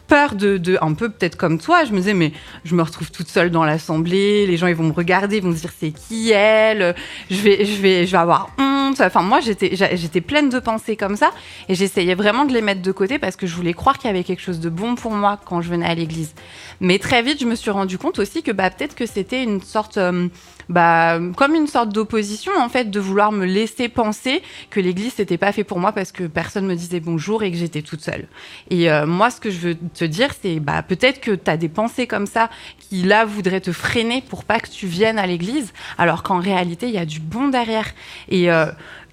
peur 0.07 0.35
de, 0.35 0.57
de 0.57 0.77
un 0.81 0.93
peu 0.93 1.09
peut-être 1.09 1.35
comme 1.35 1.59
toi 1.59 1.83
je 1.85 1.91
me 1.91 1.97
disais 1.97 2.13
mais 2.13 2.31
je 2.63 2.75
me 2.75 2.81
retrouve 2.81 3.11
toute 3.11 3.27
seule 3.27 3.51
dans 3.51 3.63
l'assemblée 3.63 4.47
les 4.47 4.57
gens 4.57 4.67
ils 4.67 4.75
vont 4.75 4.85
me 4.85 4.93
regarder 4.93 5.37
ils 5.37 5.43
vont 5.43 5.53
se 5.53 5.61
dire 5.61 5.71
c'est 5.77 5.91
qui 5.91 6.31
elle? 6.31 6.95
Je 7.29 7.41
vais 7.41 7.65
je 7.65 7.81
vais 7.81 8.05
je 8.05 8.11
vais 8.11 8.17
avoir 8.17 8.49
honte. 8.57 9.01
Enfin, 9.01 9.21
moi, 9.21 9.39
j'étais, 9.39 9.75
j'étais 9.75 10.21
pleine 10.21 10.49
de 10.49 10.59
pensées 10.59 10.95
comme 10.95 11.15
ça 11.15 11.31
et 11.69 11.75
j'essayais 11.75 12.15
vraiment 12.15 12.45
de 12.45 12.53
les 12.53 12.61
mettre 12.61 12.81
de 12.81 12.91
côté 12.91 13.19
parce 13.19 13.35
que 13.35 13.45
je 13.45 13.55
voulais 13.55 13.73
croire 13.73 13.97
qu'il 13.97 14.07
y 14.07 14.09
avait 14.09 14.23
quelque 14.23 14.41
chose 14.41 14.59
de 14.59 14.69
bon 14.69 14.95
pour 14.95 15.11
moi 15.11 15.39
quand 15.43 15.61
je 15.61 15.69
venais 15.69 15.85
à 15.85 15.93
l'église. 15.93 16.33
Mais 16.79 16.99
très 16.99 17.21
vite, 17.21 17.39
je 17.39 17.45
me 17.45 17.55
suis 17.55 17.71
rendu 17.71 17.97
compte 17.97 18.19
aussi 18.19 18.43
que 18.43 18.51
bah, 18.51 18.69
peut-être 18.69 18.95
que 18.95 19.05
c'était 19.05 19.43
une 19.43 19.61
sorte, 19.61 19.97
euh, 19.97 20.27
bah, 20.69 21.19
comme 21.35 21.55
une 21.55 21.67
sorte 21.67 21.89
d'opposition 21.89 22.51
en 22.57 22.69
fait, 22.69 22.89
de 22.89 22.99
vouloir 22.99 23.31
me 23.31 23.45
laisser 23.45 23.89
penser 23.89 24.41
que 24.69 24.79
l'église 24.79 25.17
n'était 25.17 25.37
pas 25.37 25.51
fait 25.51 25.63
pour 25.63 25.79
moi 25.79 25.91
parce 25.91 26.11
que 26.11 26.23
personne 26.25 26.65
me 26.65 26.75
disait 26.75 26.99
bonjour 26.99 27.43
et 27.43 27.51
que 27.51 27.57
j'étais 27.57 27.81
toute 27.81 28.01
seule. 28.01 28.27
Et 28.69 28.91
euh, 28.91 29.05
moi, 29.05 29.29
ce 29.29 29.39
que 29.39 29.49
je 29.49 29.59
veux 29.59 29.75
te 29.75 30.05
dire, 30.05 30.29
c'est 30.41 30.59
bah, 30.59 30.83
peut-être 30.83 31.21
que 31.21 31.31
tu 31.31 31.49
as 31.49 31.57
des 31.57 31.69
pensées 31.69 32.07
comme 32.07 32.25
ça 32.25 32.49
qui 32.79 33.03
là 33.03 33.25
voudraient 33.25 33.61
te 33.61 33.71
freiner 33.71 34.21
pour 34.21 34.43
pas 34.43 34.59
que 34.59 34.69
tu 34.69 34.87
viennes 34.87 35.19
à 35.19 35.27
l'église, 35.27 35.73
alors 35.97 36.23
qu'en 36.23 36.39
réalité, 36.39 36.87
il 36.87 36.93
y 36.93 36.97
a 36.97 37.05
du 37.05 37.19
bon 37.19 37.47
derrière. 37.49 37.87
Et 38.29 38.51
euh, 38.51 38.65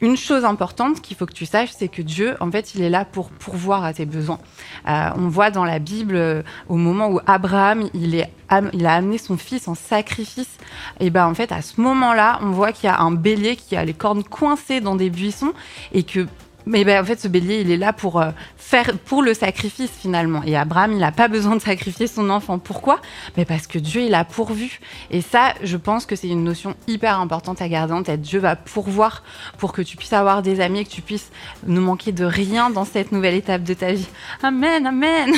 une 0.05 0.17
chose 0.19 0.45
importante 0.45 1.01
qu'il 1.01 1.17
faut 1.17 1.25
que 1.25 1.33
tu 1.33 1.47
saches, 1.47 1.71
c'est 1.77 1.89
que 1.89 2.03
Dieu, 2.03 2.37
en 2.41 2.51
fait, 2.51 2.75
il 2.75 2.83
est 2.83 2.91
là 2.91 3.07
pour 3.07 3.31
pourvoir 3.31 3.85
à 3.85 3.95
tes 3.95 4.05
besoins. 4.05 4.39
Euh, 4.87 5.09
on 5.17 5.29
voit 5.29 5.51
dans 5.51 5.65
la 5.65 5.79
Bible, 5.79 6.17
euh, 6.17 6.43
au 6.69 6.77
moment 6.77 7.09
où 7.09 7.21
Abraham, 7.27 7.89
il, 7.95 8.15
est, 8.15 8.31
il 8.75 8.87
a 8.87 8.95
amené 8.95 9.17
son 9.17 9.39
fils 9.39 9.67
en 9.67 9.75
sacrifice, 9.75 10.59
et 11.01 11.09
ben 11.09 11.27
en 11.27 11.35
fait, 11.35 11.53
à 11.53 11.63
ce 11.63 11.81
moment-là, 11.81 12.39
on 12.43 12.51
voit 12.51 12.73
qu'il 12.73 12.85
y 12.85 12.93
a 12.93 13.01
un 13.01 13.13
bélier 13.13 13.57
qui 13.57 13.77
a 13.77 13.85
les 13.85 13.95
cornes 13.95 14.25
coincées 14.25 14.81
dans 14.81 14.95
des 14.95 15.09
buissons 15.09 15.55
et 15.93 16.03
que 16.03 16.27
mais 16.67 16.85
ben, 16.85 17.03
en 17.03 17.05
fait, 17.05 17.21
ce 17.21 17.29
bélier, 17.29 17.61
il 17.61 17.71
est 17.71 17.77
là 17.77 17.93
pour 17.93 18.21
euh, 18.21 18.31
faire 18.57 18.97
pour 19.05 19.23
le 19.23 19.35
sacrifice 19.35 19.91
finalement. 19.91 20.43
Et 20.45 20.57
Abraham, 20.57 20.93
il 20.93 20.99
n'a 20.99 21.13
pas 21.13 21.29
besoin 21.29 21.57
de 21.57 21.61
sacrifier 21.61 22.07
son 22.07 22.31
enfant. 22.31 22.59
Pourquoi? 22.59 23.01
Mais 23.37 23.45
parce 23.45 23.67
que 23.67 23.79
Dieu, 23.79 24.03
il 24.03 24.15
a 24.15 24.25
pourvu. 24.25 24.81
Et 25.11 25.21
ça, 25.21 25.55
je 25.63 25.77
pense 25.77 26.07
que 26.07 26.17
c'est 26.17 26.29
une 26.29 26.45
notion 26.45 26.75
hyper 26.87 27.21
importante 27.21 27.61
à 27.61 27.69
garder 27.69 27.93
en 27.93 28.03
tête. 28.03 28.23
Dieu 28.23 28.39
va 28.39 28.57
pourvoir 28.57 29.23
pour 29.59 29.73
que 29.73 29.83
tu 29.83 29.97
puisses 29.97 30.13
avoir 30.13 30.43
des 30.43 30.61
amis 30.61 30.85
que 30.85 30.91
tu 30.91 31.03
puisses 31.03 31.31
ne 31.67 31.81
manquer 31.81 32.13
de 32.13 32.25
rien 32.25 32.71
dans 32.71 32.85
cette 32.85 33.13
nouvelle 33.13 33.35
étape 33.35 33.63
de 33.63 33.75
ta 33.75 33.93
vie. 33.93 34.09
Amen, 34.43 34.87
amen. 34.87 35.35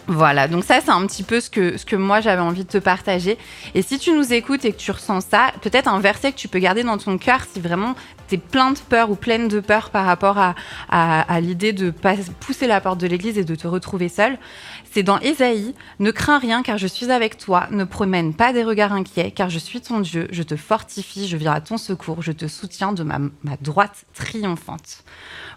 Voilà, 0.06 0.49
donc 0.49 0.64
ça 0.64 0.80
c'est 0.82 0.90
un 0.90 1.06
petit 1.06 1.23
peu 1.23 1.40
ce 1.40 1.49
que, 1.49 1.78
ce 1.78 1.87
que 1.87 1.96
moi 1.96 2.20
j'avais 2.20 2.42
envie 2.42 2.64
de 2.64 2.68
te 2.68 2.76
partager. 2.76 3.38
Et 3.75 3.80
si 3.80 3.99
tu 3.99 4.12
nous 4.12 4.34
écoutes 4.34 4.66
et 4.66 4.73
que 4.73 4.76
tu 4.76 4.90
ressens 4.90 5.23
ça, 5.23 5.50
peut-être 5.62 5.88
un 5.88 5.99
verset 5.99 6.32
que 6.32 6.37
tu 6.37 6.46
peux 6.46 6.58
garder 6.58 6.82
dans 6.82 6.99
ton 6.99 7.16
cœur 7.16 7.40
si 7.50 7.58
vraiment 7.58 7.94
tu 8.28 8.34
es 8.34 8.38
plein 8.38 8.73
de 8.73 8.78
peur 8.78 9.11
ou 9.11 9.14
pleine 9.14 9.49
de 9.49 9.61
peur 9.61 9.88
par 9.88 10.04
rapport 10.04 10.37
à, 10.37 10.54
à, 10.90 11.40
l'idée 11.40 11.73
de 11.73 11.90
pas 11.90 12.16
pousser 12.40 12.66
la 12.66 12.82
porte 12.82 13.00
de 13.00 13.06
l'église 13.06 13.38
et 13.38 13.44
de 13.44 13.54
te 13.54 13.66
retrouver 13.66 14.11
seul. 14.11 14.38
C'est 14.92 15.02
dans 15.02 15.18
Ésaïe, 15.20 15.75
ne 16.00 16.11
crains 16.11 16.38
rien 16.38 16.62
car 16.62 16.76
je 16.76 16.87
suis 16.87 17.11
avec 17.11 17.38
toi, 17.38 17.66
ne 17.70 17.84
promène 17.84 18.34
pas 18.34 18.52
des 18.52 18.62
regards 18.62 18.92
inquiets 18.92 19.30
car 19.30 19.49
je 19.49 19.58
suis 19.58 19.80
ton 19.80 20.00
Dieu, 20.00 20.28
je 20.30 20.42
te 20.42 20.54
fortifie, 20.56 21.28
je 21.28 21.38
viens 21.38 21.52
à 21.52 21.62
ton 21.62 21.78
secours, 21.78 22.20
je 22.20 22.32
te 22.32 22.46
soutiens 22.46 22.92
de 22.92 23.04
ma 23.04 23.18
droite 23.62 24.04
triomphante. 24.12 25.02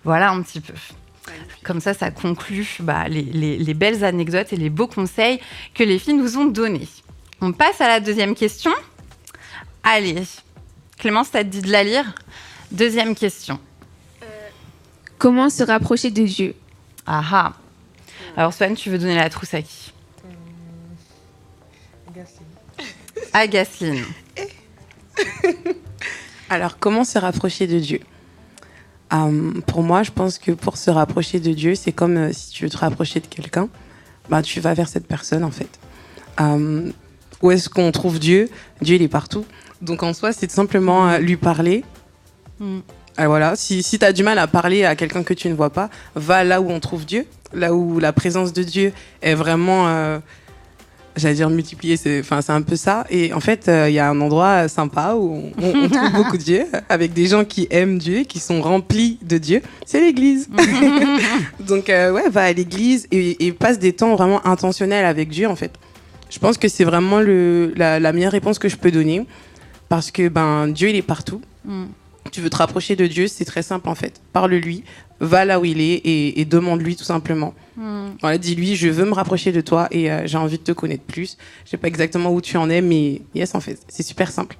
Voilà 0.05 0.31
un 0.31 0.41
petit 0.41 0.61
peu. 0.61 0.73
Comme 1.63 1.79
ça, 1.81 1.93
ça 1.93 2.11
conclut 2.11 2.77
bah, 2.79 3.07
les, 3.07 3.73
belles 3.73 4.03
anecdotes 4.03 4.53
et 4.53 4.57
les 4.57 4.69
beaux 4.69 4.87
conseils 4.87 5.39
que 5.73 5.83
les 5.83 5.99
filles 5.99 6.15
nous 6.15 6.37
ont 6.37 6.45
donnés. 6.45 6.87
On 7.41 7.51
passe 7.51 7.81
à 7.81 7.87
la 7.87 7.99
deuxième 7.99 8.35
question. 8.35 8.71
Allez, 9.83 10.23
Clémence, 10.97 11.31
t'as 11.31 11.43
dit 11.43 11.61
de 11.61 11.71
la 11.71 11.83
lire 11.83 12.15
Deuxième 12.71 13.15
question. 13.15 13.59
Euh, 14.23 14.25
comment 15.17 15.49
se 15.49 15.63
rapprocher 15.63 16.11
de 16.11 16.23
Dieu 16.23 16.55
Ah 17.05 17.23
ah. 17.31 17.53
Alors, 18.35 18.53
Swan, 18.53 18.75
tu 18.75 18.89
veux 18.89 18.97
donner 18.97 19.15
la 19.15 19.29
trousse 19.29 19.53
à 19.53 19.61
qui? 19.61 19.93
À 23.33 23.47
Gasline. 23.47 24.03
Alors, 26.49 26.79
comment 26.79 27.03
se 27.03 27.17
rapprocher 27.19 27.67
de 27.67 27.79
Dieu? 27.79 27.99
Euh, 29.13 29.61
pour 29.65 29.83
moi, 29.83 30.03
je 30.03 30.11
pense 30.11 30.37
que 30.37 30.51
pour 30.51 30.77
se 30.77 30.89
rapprocher 30.89 31.39
de 31.39 31.53
Dieu, 31.53 31.75
c'est 31.75 31.91
comme 31.91 32.17
euh, 32.17 32.33
si 32.33 32.51
tu 32.51 32.63
veux 32.63 32.69
te 32.69 32.77
rapprocher 32.77 33.19
de 33.19 33.27
quelqu'un, 33.27 33.69
bah, 34.29 34.41
tu 34.41 34.59
vas 34.59 34.73
vers 34.73 34.89
cette 34.89 35.07
personne 35.07 35.43
en 35.43 35.51
fait. 35.51 35.69
Euh, 36.41 36.91
où 37.41 37.51
est-ce 37.51 37.69
qu'on 37.69 37.91
trouve 37.91 38.19
Dieu? 38.19 38.49
Dieu, 38.81 38.95
il 38.95 39.01
est 39.01 39.07
partout. 39.07 39.45
Donc 39.81 40.03
en 40.03 40.13
soi, 40.13 40.33
c'est 40.33 40.51
simplement 40.51 41.17
lui 41.17 41.37
parler. 41.37 41.85
Mm. 42.59 42.79
voilà, 43.17 43.55
si, 43.55 43.83
si 43.83 43.99
tu 43.99 44.05
as 44.05 44.11
du 44.11 44.23
mal 44.23 44.39
à 44.39 44.47
parler 44.47 44.83
à 44.83 44.95
quelqu'un 44.95 45.23
que 45.23 45.33
tu 45.33 45.47
ne 45.47 45.53
vois 45.53 45.69
pas, 45.69 45.89
va 46.15 46.43
là 46.43 46.61
où 46.61 46.69
on 46.69 46.79
trouve 46.79 47.05
Dieu, 47.05 47.25
là 47.53 47.73
où 47.73 47.99
la 47.99 48.11
présence 48.11 48.53
de 48.53 48.63
Dieu 48.63 48.91
est 49.21 49.35
vraiment 49.35 50.19
j'allais 51.17 51.35
dire 51.35 51.49
multiplier, 51.49 51.97
c'est 51.97 52.19
enfin 52.19 52.41
c'est 52.41 52.51
un 52.51 52.61
peu 52.61 52.75
ça. 52.75 53.05
Et 53.09 53.33
en 53.33 53.39
fait, 53.39 53.67
euh, 53.67 53.89
il 53.89 53.93
y 53.93 53.99
a 53.99 54.09
un 54.09 54.21
endroit 54.21 54.67
sympa 54.67 55.15
où 55.15 55.51
on, 55.57 55.89
trouve 55.89 56.11
beaucoup 56.13 56.37
de 56.37 56.43
Dieu, 56.43 56.65
avec 56.89 57.13
des 57.13 57.27
gens 57.27 57.43
qui 57.43 57.67
aiment 57.69 57.97
Dieu, 57.97 58.21
qui 58.21 58.39
sont 58.39 58.61
remplis 58.61 59.19
de 59.23 59.37
Dieu. 59.37 59.61
C'est 59.85 59.99
l'Église. 59.99 60.49
Donc 61.59 61.89
euh, 61.89 62.11
ouais, 62.11 62.29
va 62.29 62.43
à 62.43 62.53
l'Église 62.53 63.07
et, 63.11 63.51
passe 63.51 63.79
des 63.79 63.93
temps 63.93 64.15
vraiment 64.15 64.45
intentionnels 64.45 65.05
avec 65.05 65.29
Dieu 65.29 65.47
en 65.47 65.55
fait. 65.55 65.71
Je 66.29 66.39
pense 66.39 66.57
que 66.57 66.67
c'est 66.67 66.83
vraiment 66.83 67.19
le, 67.19 67.73
la, 67.75 68.11
meilleure 68.13 68.31
réponse 68.31 68.59
que 68.59 68.69
je 68.69 68.75
peux 68.75 68.91
donner 68.91 69.25
parce 69.89 70.11
que 70.11 70.27
ben 70.27 70.67
Dieu 70.67 70.89
il 70.89 70.95
est 70.95 71.01
partout. 71.01 71.41
Mm. 71.65 71.85
Tu 72.31 72.41
veux 72.41 72.49
te 72.49 72.57
rapprocher 72.57 72.95
de 72.95 73.07
Dieu, 73.07 73.27
c'est 73.27 73.45
très 73.45 73.61
simple 73.61 73.89
en 73.89 73.95
fait. 73.95 74.21
Parle-lui, 74.33 74.83
va 75.19 75.45
là 75.45 75.59
où 75.59 75.65
il 75.65 75.81
est 75.81 76.01
et, 76.05 76.45
demande-lui 76.45 76.95
tout 76.95 77.03
simplement. 77.03 77.53
Hmm. 77.75 78.09
dis-lui, 78.39 78.75
je 78.75 78.87
veux 78.89 79.05
me 79.05 79.13
rapprocher 79.13 79.51
de 79.51 79.61
toi 79.61 79.87
et 79.91 80.11
euh, 80.11 80.25
j'ai 80.25 80.37
envie 80.37 80.57
de 80.57 80.63
te 80.63 80.71
connaître 80.71 81.03
plus. 81.03 81.37
Je 81.65 81.71
sais 81.71 81.77
pas 81.77 81.87
exactement 81.87 82.31
où 82.31 82.41
tu 82.41 82.57
en 82.57 82.69
es, 82.69 82.81
mais 82.81 83.21
yes, 83.35 83.55
en 83.55 83.59
fait, 83.59 83.79
c'est 83.87 84.03
super 84.03 84.31
simple. 84.31 84.57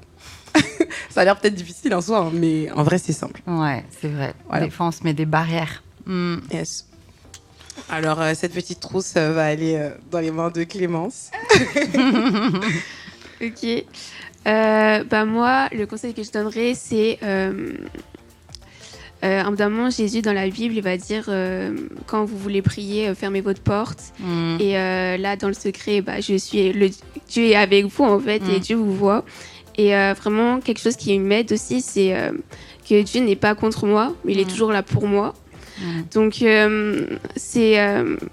Ça 1.10 1.22
a 1.22 1.24
l'air 1.24 1.40
peut-être 1.40 1.56
difficile 1.56 1.94
en 1.94 2.02
soi, 2.02 2.20
hein, 2.20 2.32
mais 2.34 2.72
en 2.72 2.84
vrai, 2.84 2.98
c'est 2.98 3.14
simple. 3.14 3.42
Ouais, 3.48 3.84
c'est 4.02 4.08
vrai. 4.08 4.34
Des 4.60 4.70
fois, 4.70 4.88
on 4.88 4.92
se 4.92 5.04
met 5.04 5.14
des 5.14 5.26
barrières. 5.26 5.84
Hmm. 6.06 6.38
Yes. 6.52 6.88
Alors, 7.90 8.22
euh, 8.22 8.34
cette 8.34 8.54
petite 8.54 8.80
trousse 8.80 9.14
euh, 9.18 9.34
va 9.34 9.46
aller 9.46 9.90
dans 10.12 10.20
les 10.20 10.32
mains 10.32 10.50
de 10.50 10.64
Clémence. 10.64 11.32
ok. 13.42 13.86
Bah 14.48 15.25
moi, 15.25 15.68
le 15.72 15.86
conseil 15.86 16.13
que 16.13 16.24
je 16.24 16.32
donnerais, 16.32 16.74
c'est 16.74 17.20
euh, 19.24 19.44
évidemment, 19.48 19.89
Jésus 19.89 20.22
dans 20.22 20.34
la 20.34 20.48
Bible, 20.48 20.75
il 20.75 20.82
va 20.82 20.98
dire 20.98 21.25
euh, 21.27 21.75
quand 22.06 22.25
vous 22.25 22.38
voulez 22.38 22.62
prier, 22.62 23.08
euh, 23.08 23.16
fermez 23.16 23.42
votre 23.42 23.62
porte. 23.62 24.13
Mm. 24.20 24.58
Et 24.60 24.77
euh, 24.77 25.18
là, 25.18 25.36
dans 25.36 25.48
le 25.48 25.54
secret, 25.54 26.01
bah, 26.01 26.22
je 26.22 26.36
suis 26.36 26.72
le 26.72 26.89
Dieu 27.27 27.46
est 27.46 27.56
avec 27.56 27.86
vous 27.86 28.04
en 28.04 28.20
fait 28.20 28.42
et 28.50 28.58
mm. 28.58 28.60
Dieu 28.60 28.75
vous 28.75 28.94
voit. 28.94 29.25
Et 29.80 29.92
vraiment, 29.92 30.60
quelque 30.60 30.80
chose 30.80 30.96
qui 30.96 31.20
m'aide 31.20 31.51
aussi, 31.51 31.82
c'est 31.82 32.12
que 32.89 33.00
Dieu 33.04 33.22
n'est 33.22 33.36
pas 33.36 33.54
contre 33.54 33.86
moi, 33.86 34.16
mais 34.25 34.34
il 34.34 34.39
est 34.39 34.46
mm. 34.46 34.50
toujours 34.50 34.72
là 34.72 34.82
pour 34.82 35.06
moi. 35.06 35.36
Donc, 36.16 36.44
c'est 37.36 37.77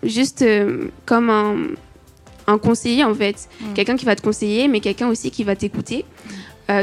juste 0.02 0.42
comme 1.04 1.28
un, 1.28 1.56
un, 2.46 2.58
conseiller 2.58 3.04
en 3.04 3.14
fait, 3.14 3.48
quelqu'un 3.74 3.96
qui 3.96 4.04
va 4.04 4.16
te 4.16 4.22
conseiller, 4.22 4.68
mais 4.68 4.80
quelqu'un 4.80 5.08
aussi 5.08 5.30
qui 5.30 5.44
va 5.44 5.56
t'écouter. 5.56 6.04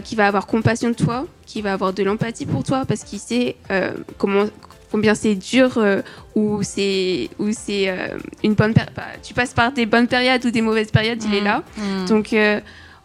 qui 0.03 0.15
va 0.15 0.27
avoir 0.27 0.45
compassion 0.45 0.89
de 0.89 0.95
toi, 0.95 1.25
qui 1.51 1.61
va 1.61 1.73
avoir 1.73 1.91
de 1.91 2.01
l'empathie 2.01 2.45
pour 2.45 2.63
toi 2.63 2.85
parce 2.85 3.03
qu'il 3.03 3.19
sait 3.19 3.57
euh, 3.71 3.91
comment 4.17 4.45
combien 4.89 5.15
c'est 5.15 5.35
dur 5.35 5.77
euh, 5.77 6.01
ou 6.33 6.63
c'est 6.63 7.29
ou 7.39 7.51
c'est 7.51 7.89
euh, 7.89 8.17
une 8.41 8.53
bonne 8.53 8.73
bah, 8.73 9.03
tu 9.21 9.33
passes 9.33 9.53
par 9.53 9.73
des 9.73 9.85
bonnes 9.85 10.07
périodes 10.07 10.45
ou 10.45 10.51
des 10.51 10.61
mauvaises 10.61 10.91
périodes, 10.91 11.21
il 11.23 11.35
est 11.35 11.41
mmh. 11.41 11.43
là. 11.43 11.63
Mmh. 11.77 12.05
Donc 12.05 12.35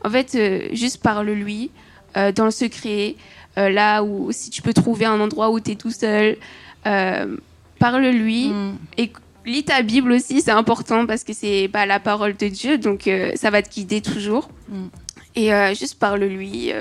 en 0.05 0.11
fait 0.11 0.39
juste 0.73 1.03
parle-lui 1.03 1.71
dans 2.15 2.45
le 2.45 2.51
secret 2.53 3.17
là 3.57 4.05
où 4.05 4.31
si 4.31 4.51
tu 4.51 4.63
peux 4.63 4.73
trouver 4.73 5.07
un 5.07 5.19
endroit 5.19 5.51
où 5.51 5.59
tu 5.59 5.73
es 5.73 5.75
tout 5.75 5.91
seul 5.91 6.37
parle-lui 6.85 8.53
et 8.97 9.11
lis 9.47 9.65
ta 9.65 9.83
Bible 9.83 10.13
aussi, 10.13 10.41
c'est 10.43 10.51
important 10.51 11.07
parce 11.07 11.25
que 11.25 11.33
c'est 11.33 11.69
pas 11.73 11.87
la 11.87 12.01
parole 12.01 12.37
de 12.37 12.49
Dieu 12.49 12.79
donc 12.79 13.09
ça 13.35 13.51
va 13.51 13.63
te 13.63 13.71
guider 13.71 14.01
toujours. 14.01 14.49
Et 15.35 15.51
juste 15.75 15.99
parle-lui 15.99 16.73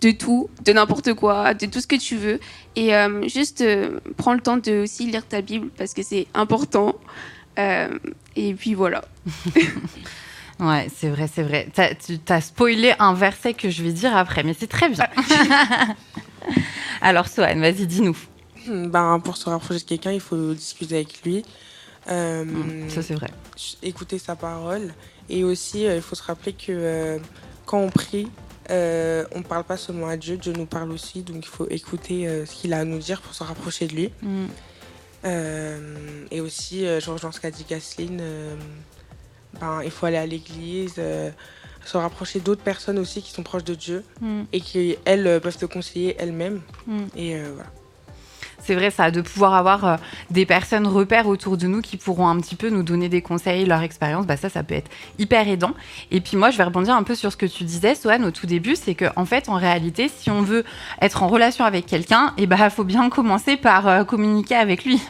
de 0.00 0.10
tout, 0.10 0.48
de 0.64 0.72
n'importe 0.72 1.14
quoi, 1.14 1.54
de 1.54 1.66
tout 1.66 1.80
ce 1.80 1.86
que 1.86 1.96
tu 1.96 2.16
veux. 2.16 2.40
Et 2.76 2.94
euh, 2.94 3.26
juste 3.28 3.60
euh, 3.60 4.00
prends 4.16 4.34
le 4.34 4.40
temps 4.40 4.56
de 4.56 4.82
aussi 4.82 5.10
lire 5.10 5.26
ta 5.26 5.40
Bible 5.40 5.68
parce 5.76 5.94
que 5.94 6.02
c'est 6.02 6.26
important. 6.34 6.94
Euh, 7.58 7.88
et 8.36 8.54
puis 8.54 8.74
voilà. 8.74 9.04
ouais, 10.60 10.88
c'est 10.94 11.08
vrai, 11.08 11.28
c'est 11.32 11.42
vrai. 11.42 11.68
tu 11.74 12.20
as 12.28 12.40
spoilé 12.40 12.94
un 12.98 13.14
verset 13.14 13.54
que 13.54 13.70
je 13.70 13.82
vais 13.82 13.92
dire 13.92 14.16
après, 14.16 14.44
mais 14.44 14.54
c'est 14.58 14.68
très 14.68 14.88
bien. 14.88 15.08
Alors, 17.00 17.28
Soane, 17.28 17.60
vas-y, 17.60 17.86
dis-nous. 17.86 18.16
Ben, 18.68 19.20
pour 19.20 19.36
se 19.36 19.48
rapprocher 19.48 19.80
de 19.80 19.84
quelqu'un, 19.84 20.12
il 20.12 20.20
faut 20.20 20.52
discuter 20.54 20.96
avec 20.96 21.22
lui. 21.24 21.42
Mmh, 22.08 22.88
ça, 22.88 23.02
c'est 23.02 23.14
vrai. 23.14 23.30
Écouter 23.82 24.18
sa 24.18 24.36
parole. 24.36 24.94
Et 25.28 25.44
aussi, 25.44 25.82
il 25.84 26.00
faut 26.00 26.14
se 26.14 26.22
rappeler 26.22 26.52
que 26.54 27.18
quand 27.66 27.80
on 27.80 27.90
prie, 27.90 28.28
euh, 28.70 29.24
on 29.34 29.38
ne 29.38 29.44
parle 29.44 29.64
pas 29.64 29.76
seulement 29.76 30.08
à 30.08 30.16
Dieu, 30.16 30.36
Dieu 30.36 30.52
nous 30.52 30.66
parle 30.66 30.90
aussi, 30.90 31.22
donc 31.22 31.44
il 31.44 31.48
faut 31.48 31.66
écouter 31.68 32.26
euh, 32.28 32.46
ce 32.46 32.54
qu'il 32.54 32.72
a 32.72 32.78
à 32.78 32.84
nous 32.84 32.98
dire 32.98 33.20
pour 33.20 33.34
se 33.34 33.42
rapprocher 33.42 33.86
de 33.86 33.94
lui. 33.94 34.10
Mm. 34.22 34.46
Euh, 35.24 36.24
et 36.30 36.40
aussi, 36.40 36.84
je 36.84 37.10
rejoins 37.10 37.32
ce 37.32 37.40
qu'a 37.40 37.50
dit 37.50 37.66
Gasline, 37.68 38.22
ben, 39.60 39.82
il 39.84 39.90
faut 39.90 40.06
aller 40.06 40.16
à 40.16 40.26
l'église, 40.26 41.00
se 41.88 41.96
rapprocher 41.96 42.40
d'autres 42.40 42.62
personnes 42.62 42.98
aussi 42.98 43.22
qui 43.22 43.32
sont 43.32 43.42
proches 43.42 43.64
de 43.64 43.74
Dieu 43.74 44.04
Mm. 44.20 44.42
et 44.52 44.60
qui, 44.60 44.96
elles, 45.04 45.26
euh, 45.26 45.40
peuvent 45.40 45.56
te 45.56 45.66
conseiller 45.66 46.16
elles-mêmes. 46.18 46.60
Mm. 46.86 47.04
Et 47.16 47.36
euh, 47.36 47.50
voilà. 47.54 47.70
C'est 48.64 48.74
vrai 48.74 48.90
ça, 48.90 49.10
de 49.10 49.20
pouvoir 49.20 49.54
avoir 49.54 49.84
euh, 49.84 49.96
des 50.30 50.44
personnes 50.44 50.86
repères 50.86 51.26
autour 51.26 51.56
de 51.56 51.66
nous 51.66 51.80
qui 51.80 51.96
pourront 51.96 52.28
un 52.28 52.38
petit 52.40 52.56
peu 52.56 52.70
nous 52.70 52.82
donner 52.82 53.08
des 53.08 53.22
conseils, 53.22 53.64
leur 53.64 53.82
expérience, 53.82 54.26
bah 54.26 54.36
ça, 54.36 54.48
ça 54.48 54.62
peut 54.62 54.74
être 54.74 54.90
hyper 55.18 55.48
aidant. 55.48 55.72
Et 56.10 56.20
puis 56.20 56.36
moi, 56.36 56.50
je 56.50 56.58
vais 56.58 56.64
rebondir 56.64 56.94
un 56.94 57.02
peu 57.02 57.14
sur 57.14 57.32
ce 57.32 57.36
que 57.36 57.46
tu 57.46 57.64
disais, 57.64 57.94
Sohan, 57.94 58.22
au 58.24 58.30
tout 58.30 58.46
début, 58.46 58.76
c'est 58.76 58.94
que 58.94 59.06
en 59.16 59.24
fait, 59.24 59.48
en 59.48 59.54
réalité, 59.54 60.10
si 60.14 60.30
on 60.30 60.42
veut 60.42 60.64
être 61.00 61.22
en 61.22 61.28
relation 61.28 61.64
avec 61.64 61.86
quelqu'un, 61.86 62.32
et 62.36 62.46
bah, 62.46 62.68
faut 62.70 62.84
bien 62.84 63.08
commencer 63.10 63.56
par 63.56 63.86
euh, 63.86 64.04
communiquer 64.04 64.56
avec 64.56 64.84
lui. 64.84 65.00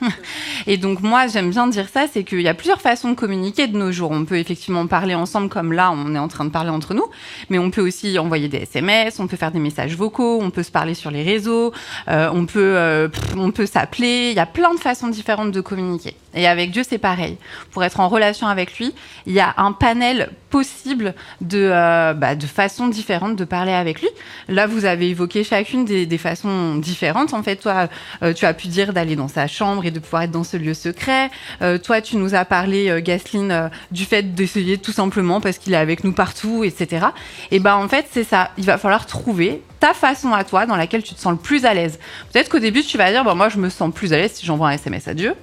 Et 0.70 0.76
donc 0.76 1.00
moi, 1.00 1.28
j'aime 1.28 1.48
bien 1.48 1.66
dire 1.66 1.88
ça, 1.88 2.04
c'est 2.12 2.24
qu'il 2.24 2.42
y 2.42 2.48
a 2.48 2.52
plusieurs 2.52 2.82
façons 2.82 3.08
de 3.08 3.14
communiquer 3.14 3.68
de 3.68 3.78
nos 3.78 3.90
jours. 3.90 4.10
On 4.10 4.26
peut 4.26 4.36
effectivement 4.36 4.86
parler 4.86 5.14
ensemble, 5.14 5.48
comme 5.48 5.72
là, 5.72 5.90
on 5.90 6.14
est 6.14 6.18
en 6.18 6.28
train 6.28 6.44
de 6.44 6.50
parler 6.50 6.68
entre 6.68 6.92
nous, 6.92 7.06
mais 7.48 7.58
on 7.58 7.70
peut 7.70 7.80
aussi 7.80 8.18
envoyer 8.18 8.48
des 8.48 8.58
SMS, 8.58 9.18
on 9.18 9.26
peut 9.26 9.38
faire 9.38 9.50
des 9.50 9.60
messages 9.60 9.96
vocaux, 9.96 10.40
on 10.42 10.50
peut 10.50 10.62
se 10.62 10.70
parler 10.70 10.92
sur 10.92 11.10
les 11.10 11.22
réseaux, 11.22 11.72
euh, 12.08 12.28
on 12.34 12.44
peut, 12.44 12.76
euh, 12.76 13.08
on 13.34 13.50
peut 13.50 13.64
s'appeler. 13.64 14.28
Il 14.30 14.36
y 14.36 14.40
a 14.40 14.44
plein 14.44 14.74
de 14.74 14.78
façons 14.78 15.08
différentes 15.08 15.52
de 15.52 15.62
communiquer. 15.62 16.14
Et 16.34 16.46
avec 16.46 16.70
Dieu, 16.70 16.82
c'est 16.86 16.98
pareil. 16.98 17.38
Pour 17.70 17.82
être 17.82 18.00
en 18.00 18.08
relation 18.08 18.46
avec 18.46 18.78
lui, 18.78 18.92
il 19.24 19.32
y 19.32 19.40
a 19.40 19.54
un 19.56 19.72
panel 19.72 20.28
possible 20.50 21.14
de, 21.40 21.70
euh, 21.72 22.14
bah, 22.14 22.34
de 22.34 22.46
façons 22.46 22.88
différentes 22.88 23.36
de 23.36 23.44
parler 23.44 23.72
avec 23.72 24.00
lui. 24.00 24.08
Là, 24.48 24.66
vous 24.66 24.84
avez 24.84 25.08
évoqué 25.10 25.44
chacune 25.44 25.84
des, 25.84 26.06
des 26.06 26.18
façons 26.18 26.76
différentes. 26.76 27.34
En 27.34 27.42
fait, 27.42 27.56
toi, 27.56 27.88
euh, 28.22 28.32
tu 28.32 28.46
as 28.46 28.54
pu 28.54 28.68
dire 28.68 28.92
d'aller 28.92 29.16
dans 29.16 29.28
sa 29.28 29.46
chambre 29.46 29.84
et 29.84 29.90
de 29.90 29.98
pouvoir 29.98 30.22
être 30.22 30.30
dans 30.30 30.44
ce 30.44 30.56
lieu 30.56 30.74
secret. 30.74 31.30
Euh, 31.62 31.78
toi, 31.78 32.00
tu 32.00 32.16
nous 32.16 32.34
as 32.34 32.44
parlé, 32.44 32.88
euh, 32.88 33.00
Gasline, 33.00 33.50
euh, 33.50 33.68
du 33.90 34.04
fait 34.04 34.34
d'essayer 34.34 34.78
tout 34.78 34.92
simplement 34.92 35.40
parce 35.40 35.58
qu'il 35.58 35.72
est 35.72 35.76
avec 35.78 36.04
nous 36.04 36.12
partout, 36.12 36.64
etc. 36.64 37.06
Et 37.50 37.58
ben, 37.58 37.76
en 37.76 37.88
fait, 37.88 38.06
c'est 38.10 38.24
ça. 38.24 38.50
Il 38.58 38.64
va 38.64 38.78
falloir 38.78 39.06
trouver 39.06 39.62
ta 39.80 39.94
façon 39.94 40.32
à 40.32 40.44
toi 40.44 40.66
dans 40.66 40.76
laquelle 40.76 41.02
tu 41.02 41.14
te 41.14 41.20
sens 41.20 41.32
le 41.32 41.38
plus 41.38 41.64
à 41.64 41.74
l'aise. 41.74 41.98
Peut-être 42.32 42.48
qu'au 42.48 42.58
début, 42.58 42.82
tu 42.82 42.98
vas 42.98 43.10
dire, 43.10 43.24
bon, 43.24 43.34
moi, 43.34 43.48
je 43.48 43.58
me 43.58 43.68
sens 43.68 43.92
plus 43.92 44.12
à 44.12 44.16
l'aise 44.16 44.32
si 44.32 44.46
j'envoie 44.46 44.68
un 44.68 44.72
SMS 44.72 45.08
à 45.08 45.14
Dieu. 45.14 45.34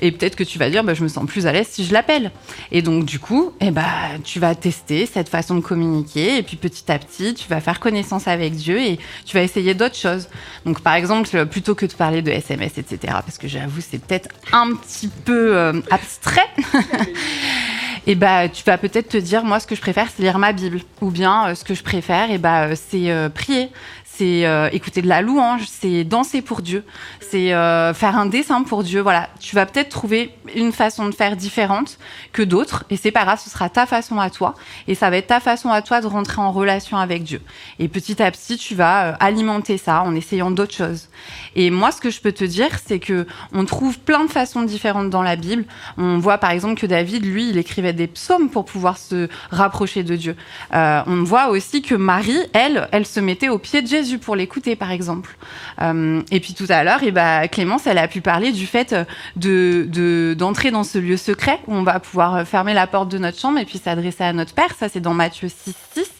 Et 0.00 0.12
peut-être 0.12 0.36
que 0.36 0.44
tu 0.44 0.58
vas 0.58 0.70
dire, 0.70 0.84
bah, 0.84 0.94
je 0.94 1.02
me 1.02 1.08
sens 1.08 1.26
plus 1.26 1.46
à 1.46 1.52
l'aise 1.52 1.68
si 1.68 1.84
je 1.84 1.92
l'appelle. 1.92 2.30
Et 2.72 2.82
donc, 2.82 3.04
du 3.04 3.18
coup, 3.18 3.52
eh 3.60 3.70
ben, 3.70 3.84
tu 4.24 4.40
vas 4.40 4.54
tester 4.54 5.06
cette 5.06 5.28
façon 5.28 5.54
de 5.54 5.60
communiquer. 5.60 6.38
Et 6.38 6.42
puis, 6.42 6.56
petit 6.56 6.90
à 6.90 6.98
petit, 6.98 7.34
tu 7.34 7.48
vas 7.48 7.60
faire 7.60 7.80
connaissance 7.80 8.28
avec 8.28 8.54
Dieu 8.54 8.80
et 8.80 8.98
tu 9.24 9.36
vas 9.36 9.42
essayer 9.42 9.74
d'autres 9.74 9.96
choses. 9.96 10.28
Donc, 10.64 10.80
par 10.80 10.94
exemple, 10.94 11.46
plutôt 11.46 11.74
que 11.74 11.86
de 11.86 11.92
parler 11.92 12.22
de 12.22 12.30
SMS, 12.30 12.78
etc., 12.78 12.98
parce 13.24 13.38
que 13.38 13.48
j'avoue, 13.48 13.80
c'est 13.80 13.98
peut-être 13.98 14.28
un 14.52 14.74
petit 14.74 15.08
peu 15.08 15.56
euh, 15.56 15.80
abstrait. 15.90 16.48
et 18.06 18.14
bah 18.14 18.48
tu 18.48 18.64
vas 18.64 18.78
peut-être 18.78 19.08
te 19.08 19.16
dire 19.16 19.44
moi 19.44 19.60
ce 19.60 19.66
que 19.66 19.74
je 19.74 19.80
préfère 19.80 20.08
c'est 20.14 20.22
lire 20.22 20.38
ma 20.38 20.52
Bible 20.52 20.80
ou 21.00 21.10
bien 21.10 21.48
euh, 21.48 21.54
ce 21.54 21.64
que 21.64 21.74
je 21.74 21.82
préfère 21.82 22.30
et 22.30 22.38
bah 22.38 22.64
euh, 22.64 22.74
c'est 22.74 23.10
euh, 23.10 23.28
prier 23.28 23.70
c'est 24.12 24.70
écouter 24.72 25.00
de 25.00 25.08
la 25.08 25.22
louange, 25.22 25.62
c'est 25.66 26.04
danser 26.04 26.42
pour 26.42 26.60
Dieu, 26.60 26.84
c'est 27.22 27.48
faire 27.94 28.18
un 28.18 28.26
dessin 28.26 28.64
pour 28.64 28.82
Dieu. 28.82 29.00
Voilà, 29.00 29.30
tu 29.40 29.54
vas 29.54 29.64
peut-être 29.64 29.88
trouver 29.88 30.34
une 30.54 30.72
façon 30.72 31.06
de 31.06 31.14
faire 31.14 31.36
différente 31.36 31.96
que 32.34 32.42
d'autres, 32.42 32.84
et 32.90 32.98
c'est 32.98 33.12
pas 33.12 33.24
grave, 33.24 33.40
ce 33.42 33.48
sera 33.48 33.70
ta 33.70 33.86
façon 33.86 34.20
à 34.20 34.28
toi, 34.28 34.56
et 34.88 34.94
ça 34.94 35.08
va 35.08 35.16
être 35.16 35.28
ta 35.28 35.40
façon 35.40 35.70
à 35.70 35.80
toi 35.80 36.02
de 36.02 36.06
rentrer 36.06 36.42
en 36.42 36.52
relation 36.52 36.98
avec 36.98 37.22
Dieu. 37.22 37.40
Et 37.78 37.88
petit 37.88 38.22
à 38.22 38.30
petit, 38.30 38.58
tu 38.58 38.74
vas 38.74 39.14
alimenter 39.20 39.78
ça 39.78 40.02
en 40.02 40.14
essayant 40.14 40.50
d'autres 40.50 40.74
choses. 40.74 41.08
Et 41.56 41.70
moi, 41.70 41.90
ce 41.90 42.02
que 42.02 42.10
je 42.10 42.20
peux 42.20 42.32
te 42.32 42.44
dire, 42.44 42.78
c'est 42.84 42.98
que 42.98 43.26
on 43.52 43.64
trouve 43.64 43.98
plein 43.98 44.24
de 44.26 44.30
façons 44.30 44.62
différentes 44.62 45.08
dans 45.08 45.22
la 45.22 45.36
Bible. 45.36 45.64
On 45.96 46.18
voit 46.18 46.38
par 46.38 46.50
exemple 46.50 46.78
que 46.78 46.86
David, 46.86 47.24
lui, 47.24 47.48
il 47.48 47.58
écrivait 47.58 47.89
des 47.92 48.06
psaumes 48.06 48.48
pour 48.50 48.64
pouvoir 48.64 48.98
se 48.98 49.28
rapprocher 49.50 50.02
de 50.02 50.16
Dieu. 50.16 50.36
Euh, 50.74 51.02
on 51.06 51.22
voit 51.22 51.48
aussi 51.48 51.82
que 51.82 51.94
Marie, 51.94 52.38
elle, 52.52 52.88
elle 52.92 53.06
se 53.06 53.20
mettait 53.20 53.48
au 53.48 53.58
pied 53.58 53.82
de 53.82 53.86
Jésus 53.86 54.18
pour 54.18 54.36
l'écouter, 54.36 54.76
par 54.76 54.90
exemple. 54.90 55.36
Euh, 55.80 56.22
et 56.30 56.40
puis 56.40 56.54
tout 56.54 56.66
à 56.68 56.84
l'heure, 56.84 57.02
et 57.02 57.10
ben 57.10 57.46
Clémence, 57.48 57.86
elle 57.86 57.98
a 57.98 58.08
pu 58.08 58.20
parler 58.20 58.52
du 58.52 58.66
fait 58.66 58.94
de 59.36 59.86
de- 59.90 60.34
d'entrer 60.36 60.70
dans 60.70 60.84
ce 60.84 60.98
lieu 60.98 61.16
secret 61.16 61.58
où 61.66 61.74
on 61.74 61.82
va 61.82 62.00
pouvoir 62.00 62.46
fermer 62.46 62.74
la 62.74 62.86
porte 62.86 63.08
de 63.10 63.18
notre 63.18 63.38
chambre 63.38 63.58
et 63.58 63.64
puis 63.64 63.78
s'adresser 63.78 64.24
à 64.24 64.32
notre 64.32 64.54
Père. 64.54 64.74
Ça, 64.78 64.88
c'est 64.88 65.00
dans 65.00 65.14
Matthieu 65.14 65.48
6, 65.48 65.74
6. 65.94 66.10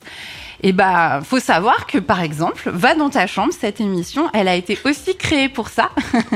Et 0.62 0.72
bah, 0.72 1.20
faut 1.24 1.40
savoir 1.40 1.86
que, 1.86 1.98
par 1.98 2.20
exemple, 2.20 2.70
Va 2.70 2.94
dans 2.94 3.10
ta 3.10 3.26
chambre, 3.26 3.52
cette 3.58 3.80
émission, 3.80 4.28
elle 4.34 4.48
a 4.48 4.54
été 4.54 4.78
aussi 4.84 5.16
créée 5.16 5.48
pour 5.48 5.68
ça. 5.68 5.90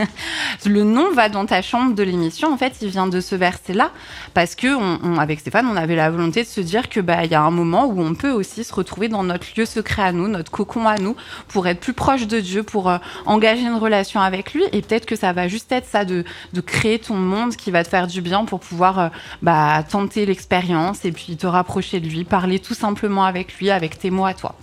le 0.66 0.82
nom 0.82 1.12
Va 1.12 1.28
dans 1.28 1.46
ta 1.46 1.62
chambre 1.62 1.94
de 1.94 2.02
l'émission, 2.02 2.52
en 2.52 2.56
fait, 2.56 2.74
il 2.80 2.88
vient 2.88 3.06
de 3.06 3.20
ce 3.20 3.34
verset-là. 3.34 3.90
Parce 4.32 4.54
que, 4.54 5.18
avec 5.18 5.40
Stéphane, 5.40 5.66
on 5.70 5.76
avait 5.76 5.96
la 5.96 6.10
volonté 6.10 6.42
de 6.42 6.48
se 6.48 6.60
dire 6.60 6.88
que, 6.88 7.00
bah, 7.00 7.24
il 7.24 7.30
y 7.30 7.34
a 7.34 7.42
un 7.42 7.50
moment 7.50 7.86
où 7.86 8.00
on 8.00 8.14
peut 8.14 8.30
aussi 8.30 8.64
se 8.64 8.74
retrouver 8.74 9.08
dans 9.08 9.24
notre 9.24 9.46
lieu 9.56 9.66
secret 9.66 10.02
à 10.02 10.12
nous, 10.12 10.28
notre 10.28 10.50
cocon 10.50 10.86
à 10.86 10.96
nous, 10.96 11.16
pour 11.48 11.66
être 11.66 11.80
plus 11.80 11.92
proche 11.92 12.26
de 12.26 12.40
Dieu, 12.40 12.62
pour 12.62 12.88
euh, 12.88 12.98
engager 13.26 13.62
une 13.62 13.76
relation 13.76 14.20
avec 14.20 14.54
lui. 14.54 14.64
Et 14.72 14.80
peut-être 14.80 15.06
que 15.06 15.16
ça 15.16 15.32
va 15.32 15.48
juste 15.48 15.70
être 15.70 15.86
ça 15.86 16.04
de, 16.04 16.24
de 16.52 16.60
créer 16.60 16.98
ton 16.98 17.16
monde 17.16 17.56
qui 17.56 17.70
va 17.70 17.84
te 17.84 17.88
faire 17.88 18.06
du 18.06 18.22
bien 18.22 18.44
pour 18.44 18.60
pouvoir, 18.60 18.98
euh, 18.98 19.08
bah, 19.42 19.82
tenter 19.88 20.24
l'expérience 20.24 21.04
et 21.04 21.12
puis 21.12 21.36
te 21.36 21.46
rapprocher 21.46 22.00
de 22.00 22.08
lui, 22.08 22.24
parler 22.24 22.58
tout 22.58 22.74
simplement 22.74 23.24
avec 23.24 23.58
lui, 23.58 23.70
avec 23.70 23.98
tes 23.98 24.10
mots 24.14 24.26
à 24.26 24.34
toi. 24.34 24.54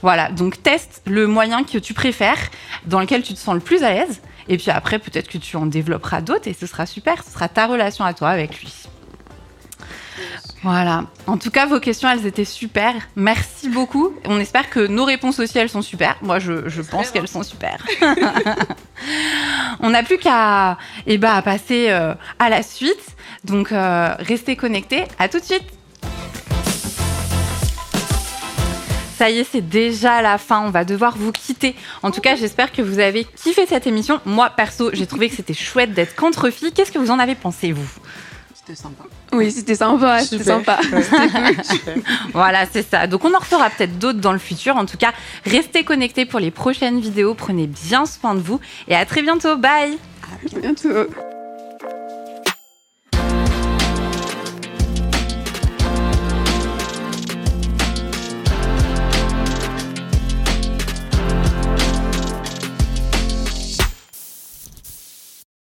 Voilà, 0.00 0.30
donc 0.30 0.62
teste 0.62 1.02
le 1.06 1.26
moyen 1.26 1.62
que 1.62 1.78
tu 1.78 1.94
préfères, 1.94 2.50
dans 2.86 3.00
lequel 3.00 3.22
tu 3.22 3.34
te 3.34 3.38
sens 3.38 3.54
le 3.54 3.60
plus 3.60 3.84
à 3.84 3.92
l'aise, 3.92 4.20
et 4.48 4.56
puis 4.56 4.70
après 4.70 4.98
peut-être 4.98 5.28
que 5.28 5.38
tu 5.38 5.56
en 5.56 5.66
développeras 5.66 6.20
d'autres 6.20 6.48
et 6.48 6.54
ce 6.54 6.66
sera 6.66 6.86
super, 6.86 7.22
ce 7.22 7.30
sera 7.30 7.48
ta 7.48 7.66
relation 7.66 8.04
à 8.04 8.12
toi 8.14 8.30
avec 8.30 8.60
lui. 8.60 8.72
Voilà. 10.62 11.04
En 11.26 11.38
tout 11.38 11.50
cas, 11.50 11.66
vos 11.66 11.80
questions, 11.80 12.08
elles 12.08 12.24
étaient 12.24 12.44
super. 12.44 12.94
Merci 13.16 13.68
beaucoup. 13.68 14.14
On 14.26 14.38
espère 14.38 14.70
que 14.70 14.86
nos 14.86 15.04
réponses 15.04 15.40
aussi, 15.40 15.58
elles 15.58 15.68
sont 15.68 15.82
super. 15.82 16.16
Moi, 16.22 16.38
je, 16.38 16.68
je 16.68 16.82
pense 16.82 17.10
qu'elles 17.10 17.26
sont 17.26 17.42
super. 17.42 17.84
On 19.80 19.90
n'a 19.90 20.04
plus 20.04 20.18
qu'à 20.18 20.78
eh 21.06 21.18
ben, 21.18 21.32
à 21.32 21.42
passer 21.42 21.86
euh, 21.90 22.14
à 22.38 22.48
la 22.48 22.62
suite. 22.62 23.16
Donc, 23.44 23.72
euh, 23.72 24.14
restez 24.20 24.54
connectés. 24.54 25.04
À 25.18 25.28
tout 25.28 25.40
de 25.40 25.44
suite. 25.44 25.64
Ça 29.22 29.30
y 29.30 29.38
est, 29.38 29.44
c'est 29.44 29.60
déjà 29.60 30.20
la 30.20 30.36
fin. 30.36 30.62
On 30.66 30.70
va 30.70 30.84
devoir 30.84 31.16
vous 31.16 31.30
quitter. 31.30 31.76
En 32.02 32.10
tout 32.10 32.20
cas, 32.20 32.34
j'espère 32.34 32.72
que 32.72 32.82
vous 32.82 32.98
avez 32.98 33.24
kiffé 33.24 33.66
cette 33.66 33.86
émission. 33.86 34.20
Moi, 34.26 34.50
perso, 34.50 34.90
j'ai 34.92 35.06
trouvé 35.06 35.28
que 35.28 35.36
c'était 35.36 35.54
chouette 35.54 35.94
d'être 35.94 36.16
contre 36.16 36.50
filles. 36.50 36.72
Qu'est-ce 36.72 36.90
que 36.90 36.98
vous 36.98 37.12
en 37.12 37.20
avez 37.20 37.36
pensé, 37.36 37.70
vous? 37.70 37.86
C'était 38.52 38.74
sympa. 38.74 39.04
Oui, 39.32 39.52
c'était 39.52 39.76
sympa, 39.76 40.24
c'était 40.24 40.42
sympa. 40.42 40.80
Voilà, 42.32 42.66
c'est 42.66 42.82
ça. 42.82 43.06
Donc 43.06 43.24
on 43.24 43.32
en 43.32 43.38
refera 43.38 43.70
peut-être 43.70 43.96
d'autres 43.96 44.18
dans 44.18 44.32
le 44.32 44.40
futur. 44.40 44.76
En 44.76 44.86
tout 44.86 44.98
cas, 44.98 45.12
restez 45.44 45.84
connectés 45.84 46.26
pour 46.26 46.40
les 46.40 46.50
prochaines 46.50 46.98
vidéos. 46.98 47.34
Prenez 47.34 47.68
bien 47.68 48.06
soin 48.06 48.34
de 48.34 48.40
vous 48.40 48.58
et 48.88 48.96
à 48.96 49.06
très 49.06 49.22
bientôt. 49.22 49.56
Bye 49.56 49.98
À 50.24 50.58
bientôt. 50.58 50.88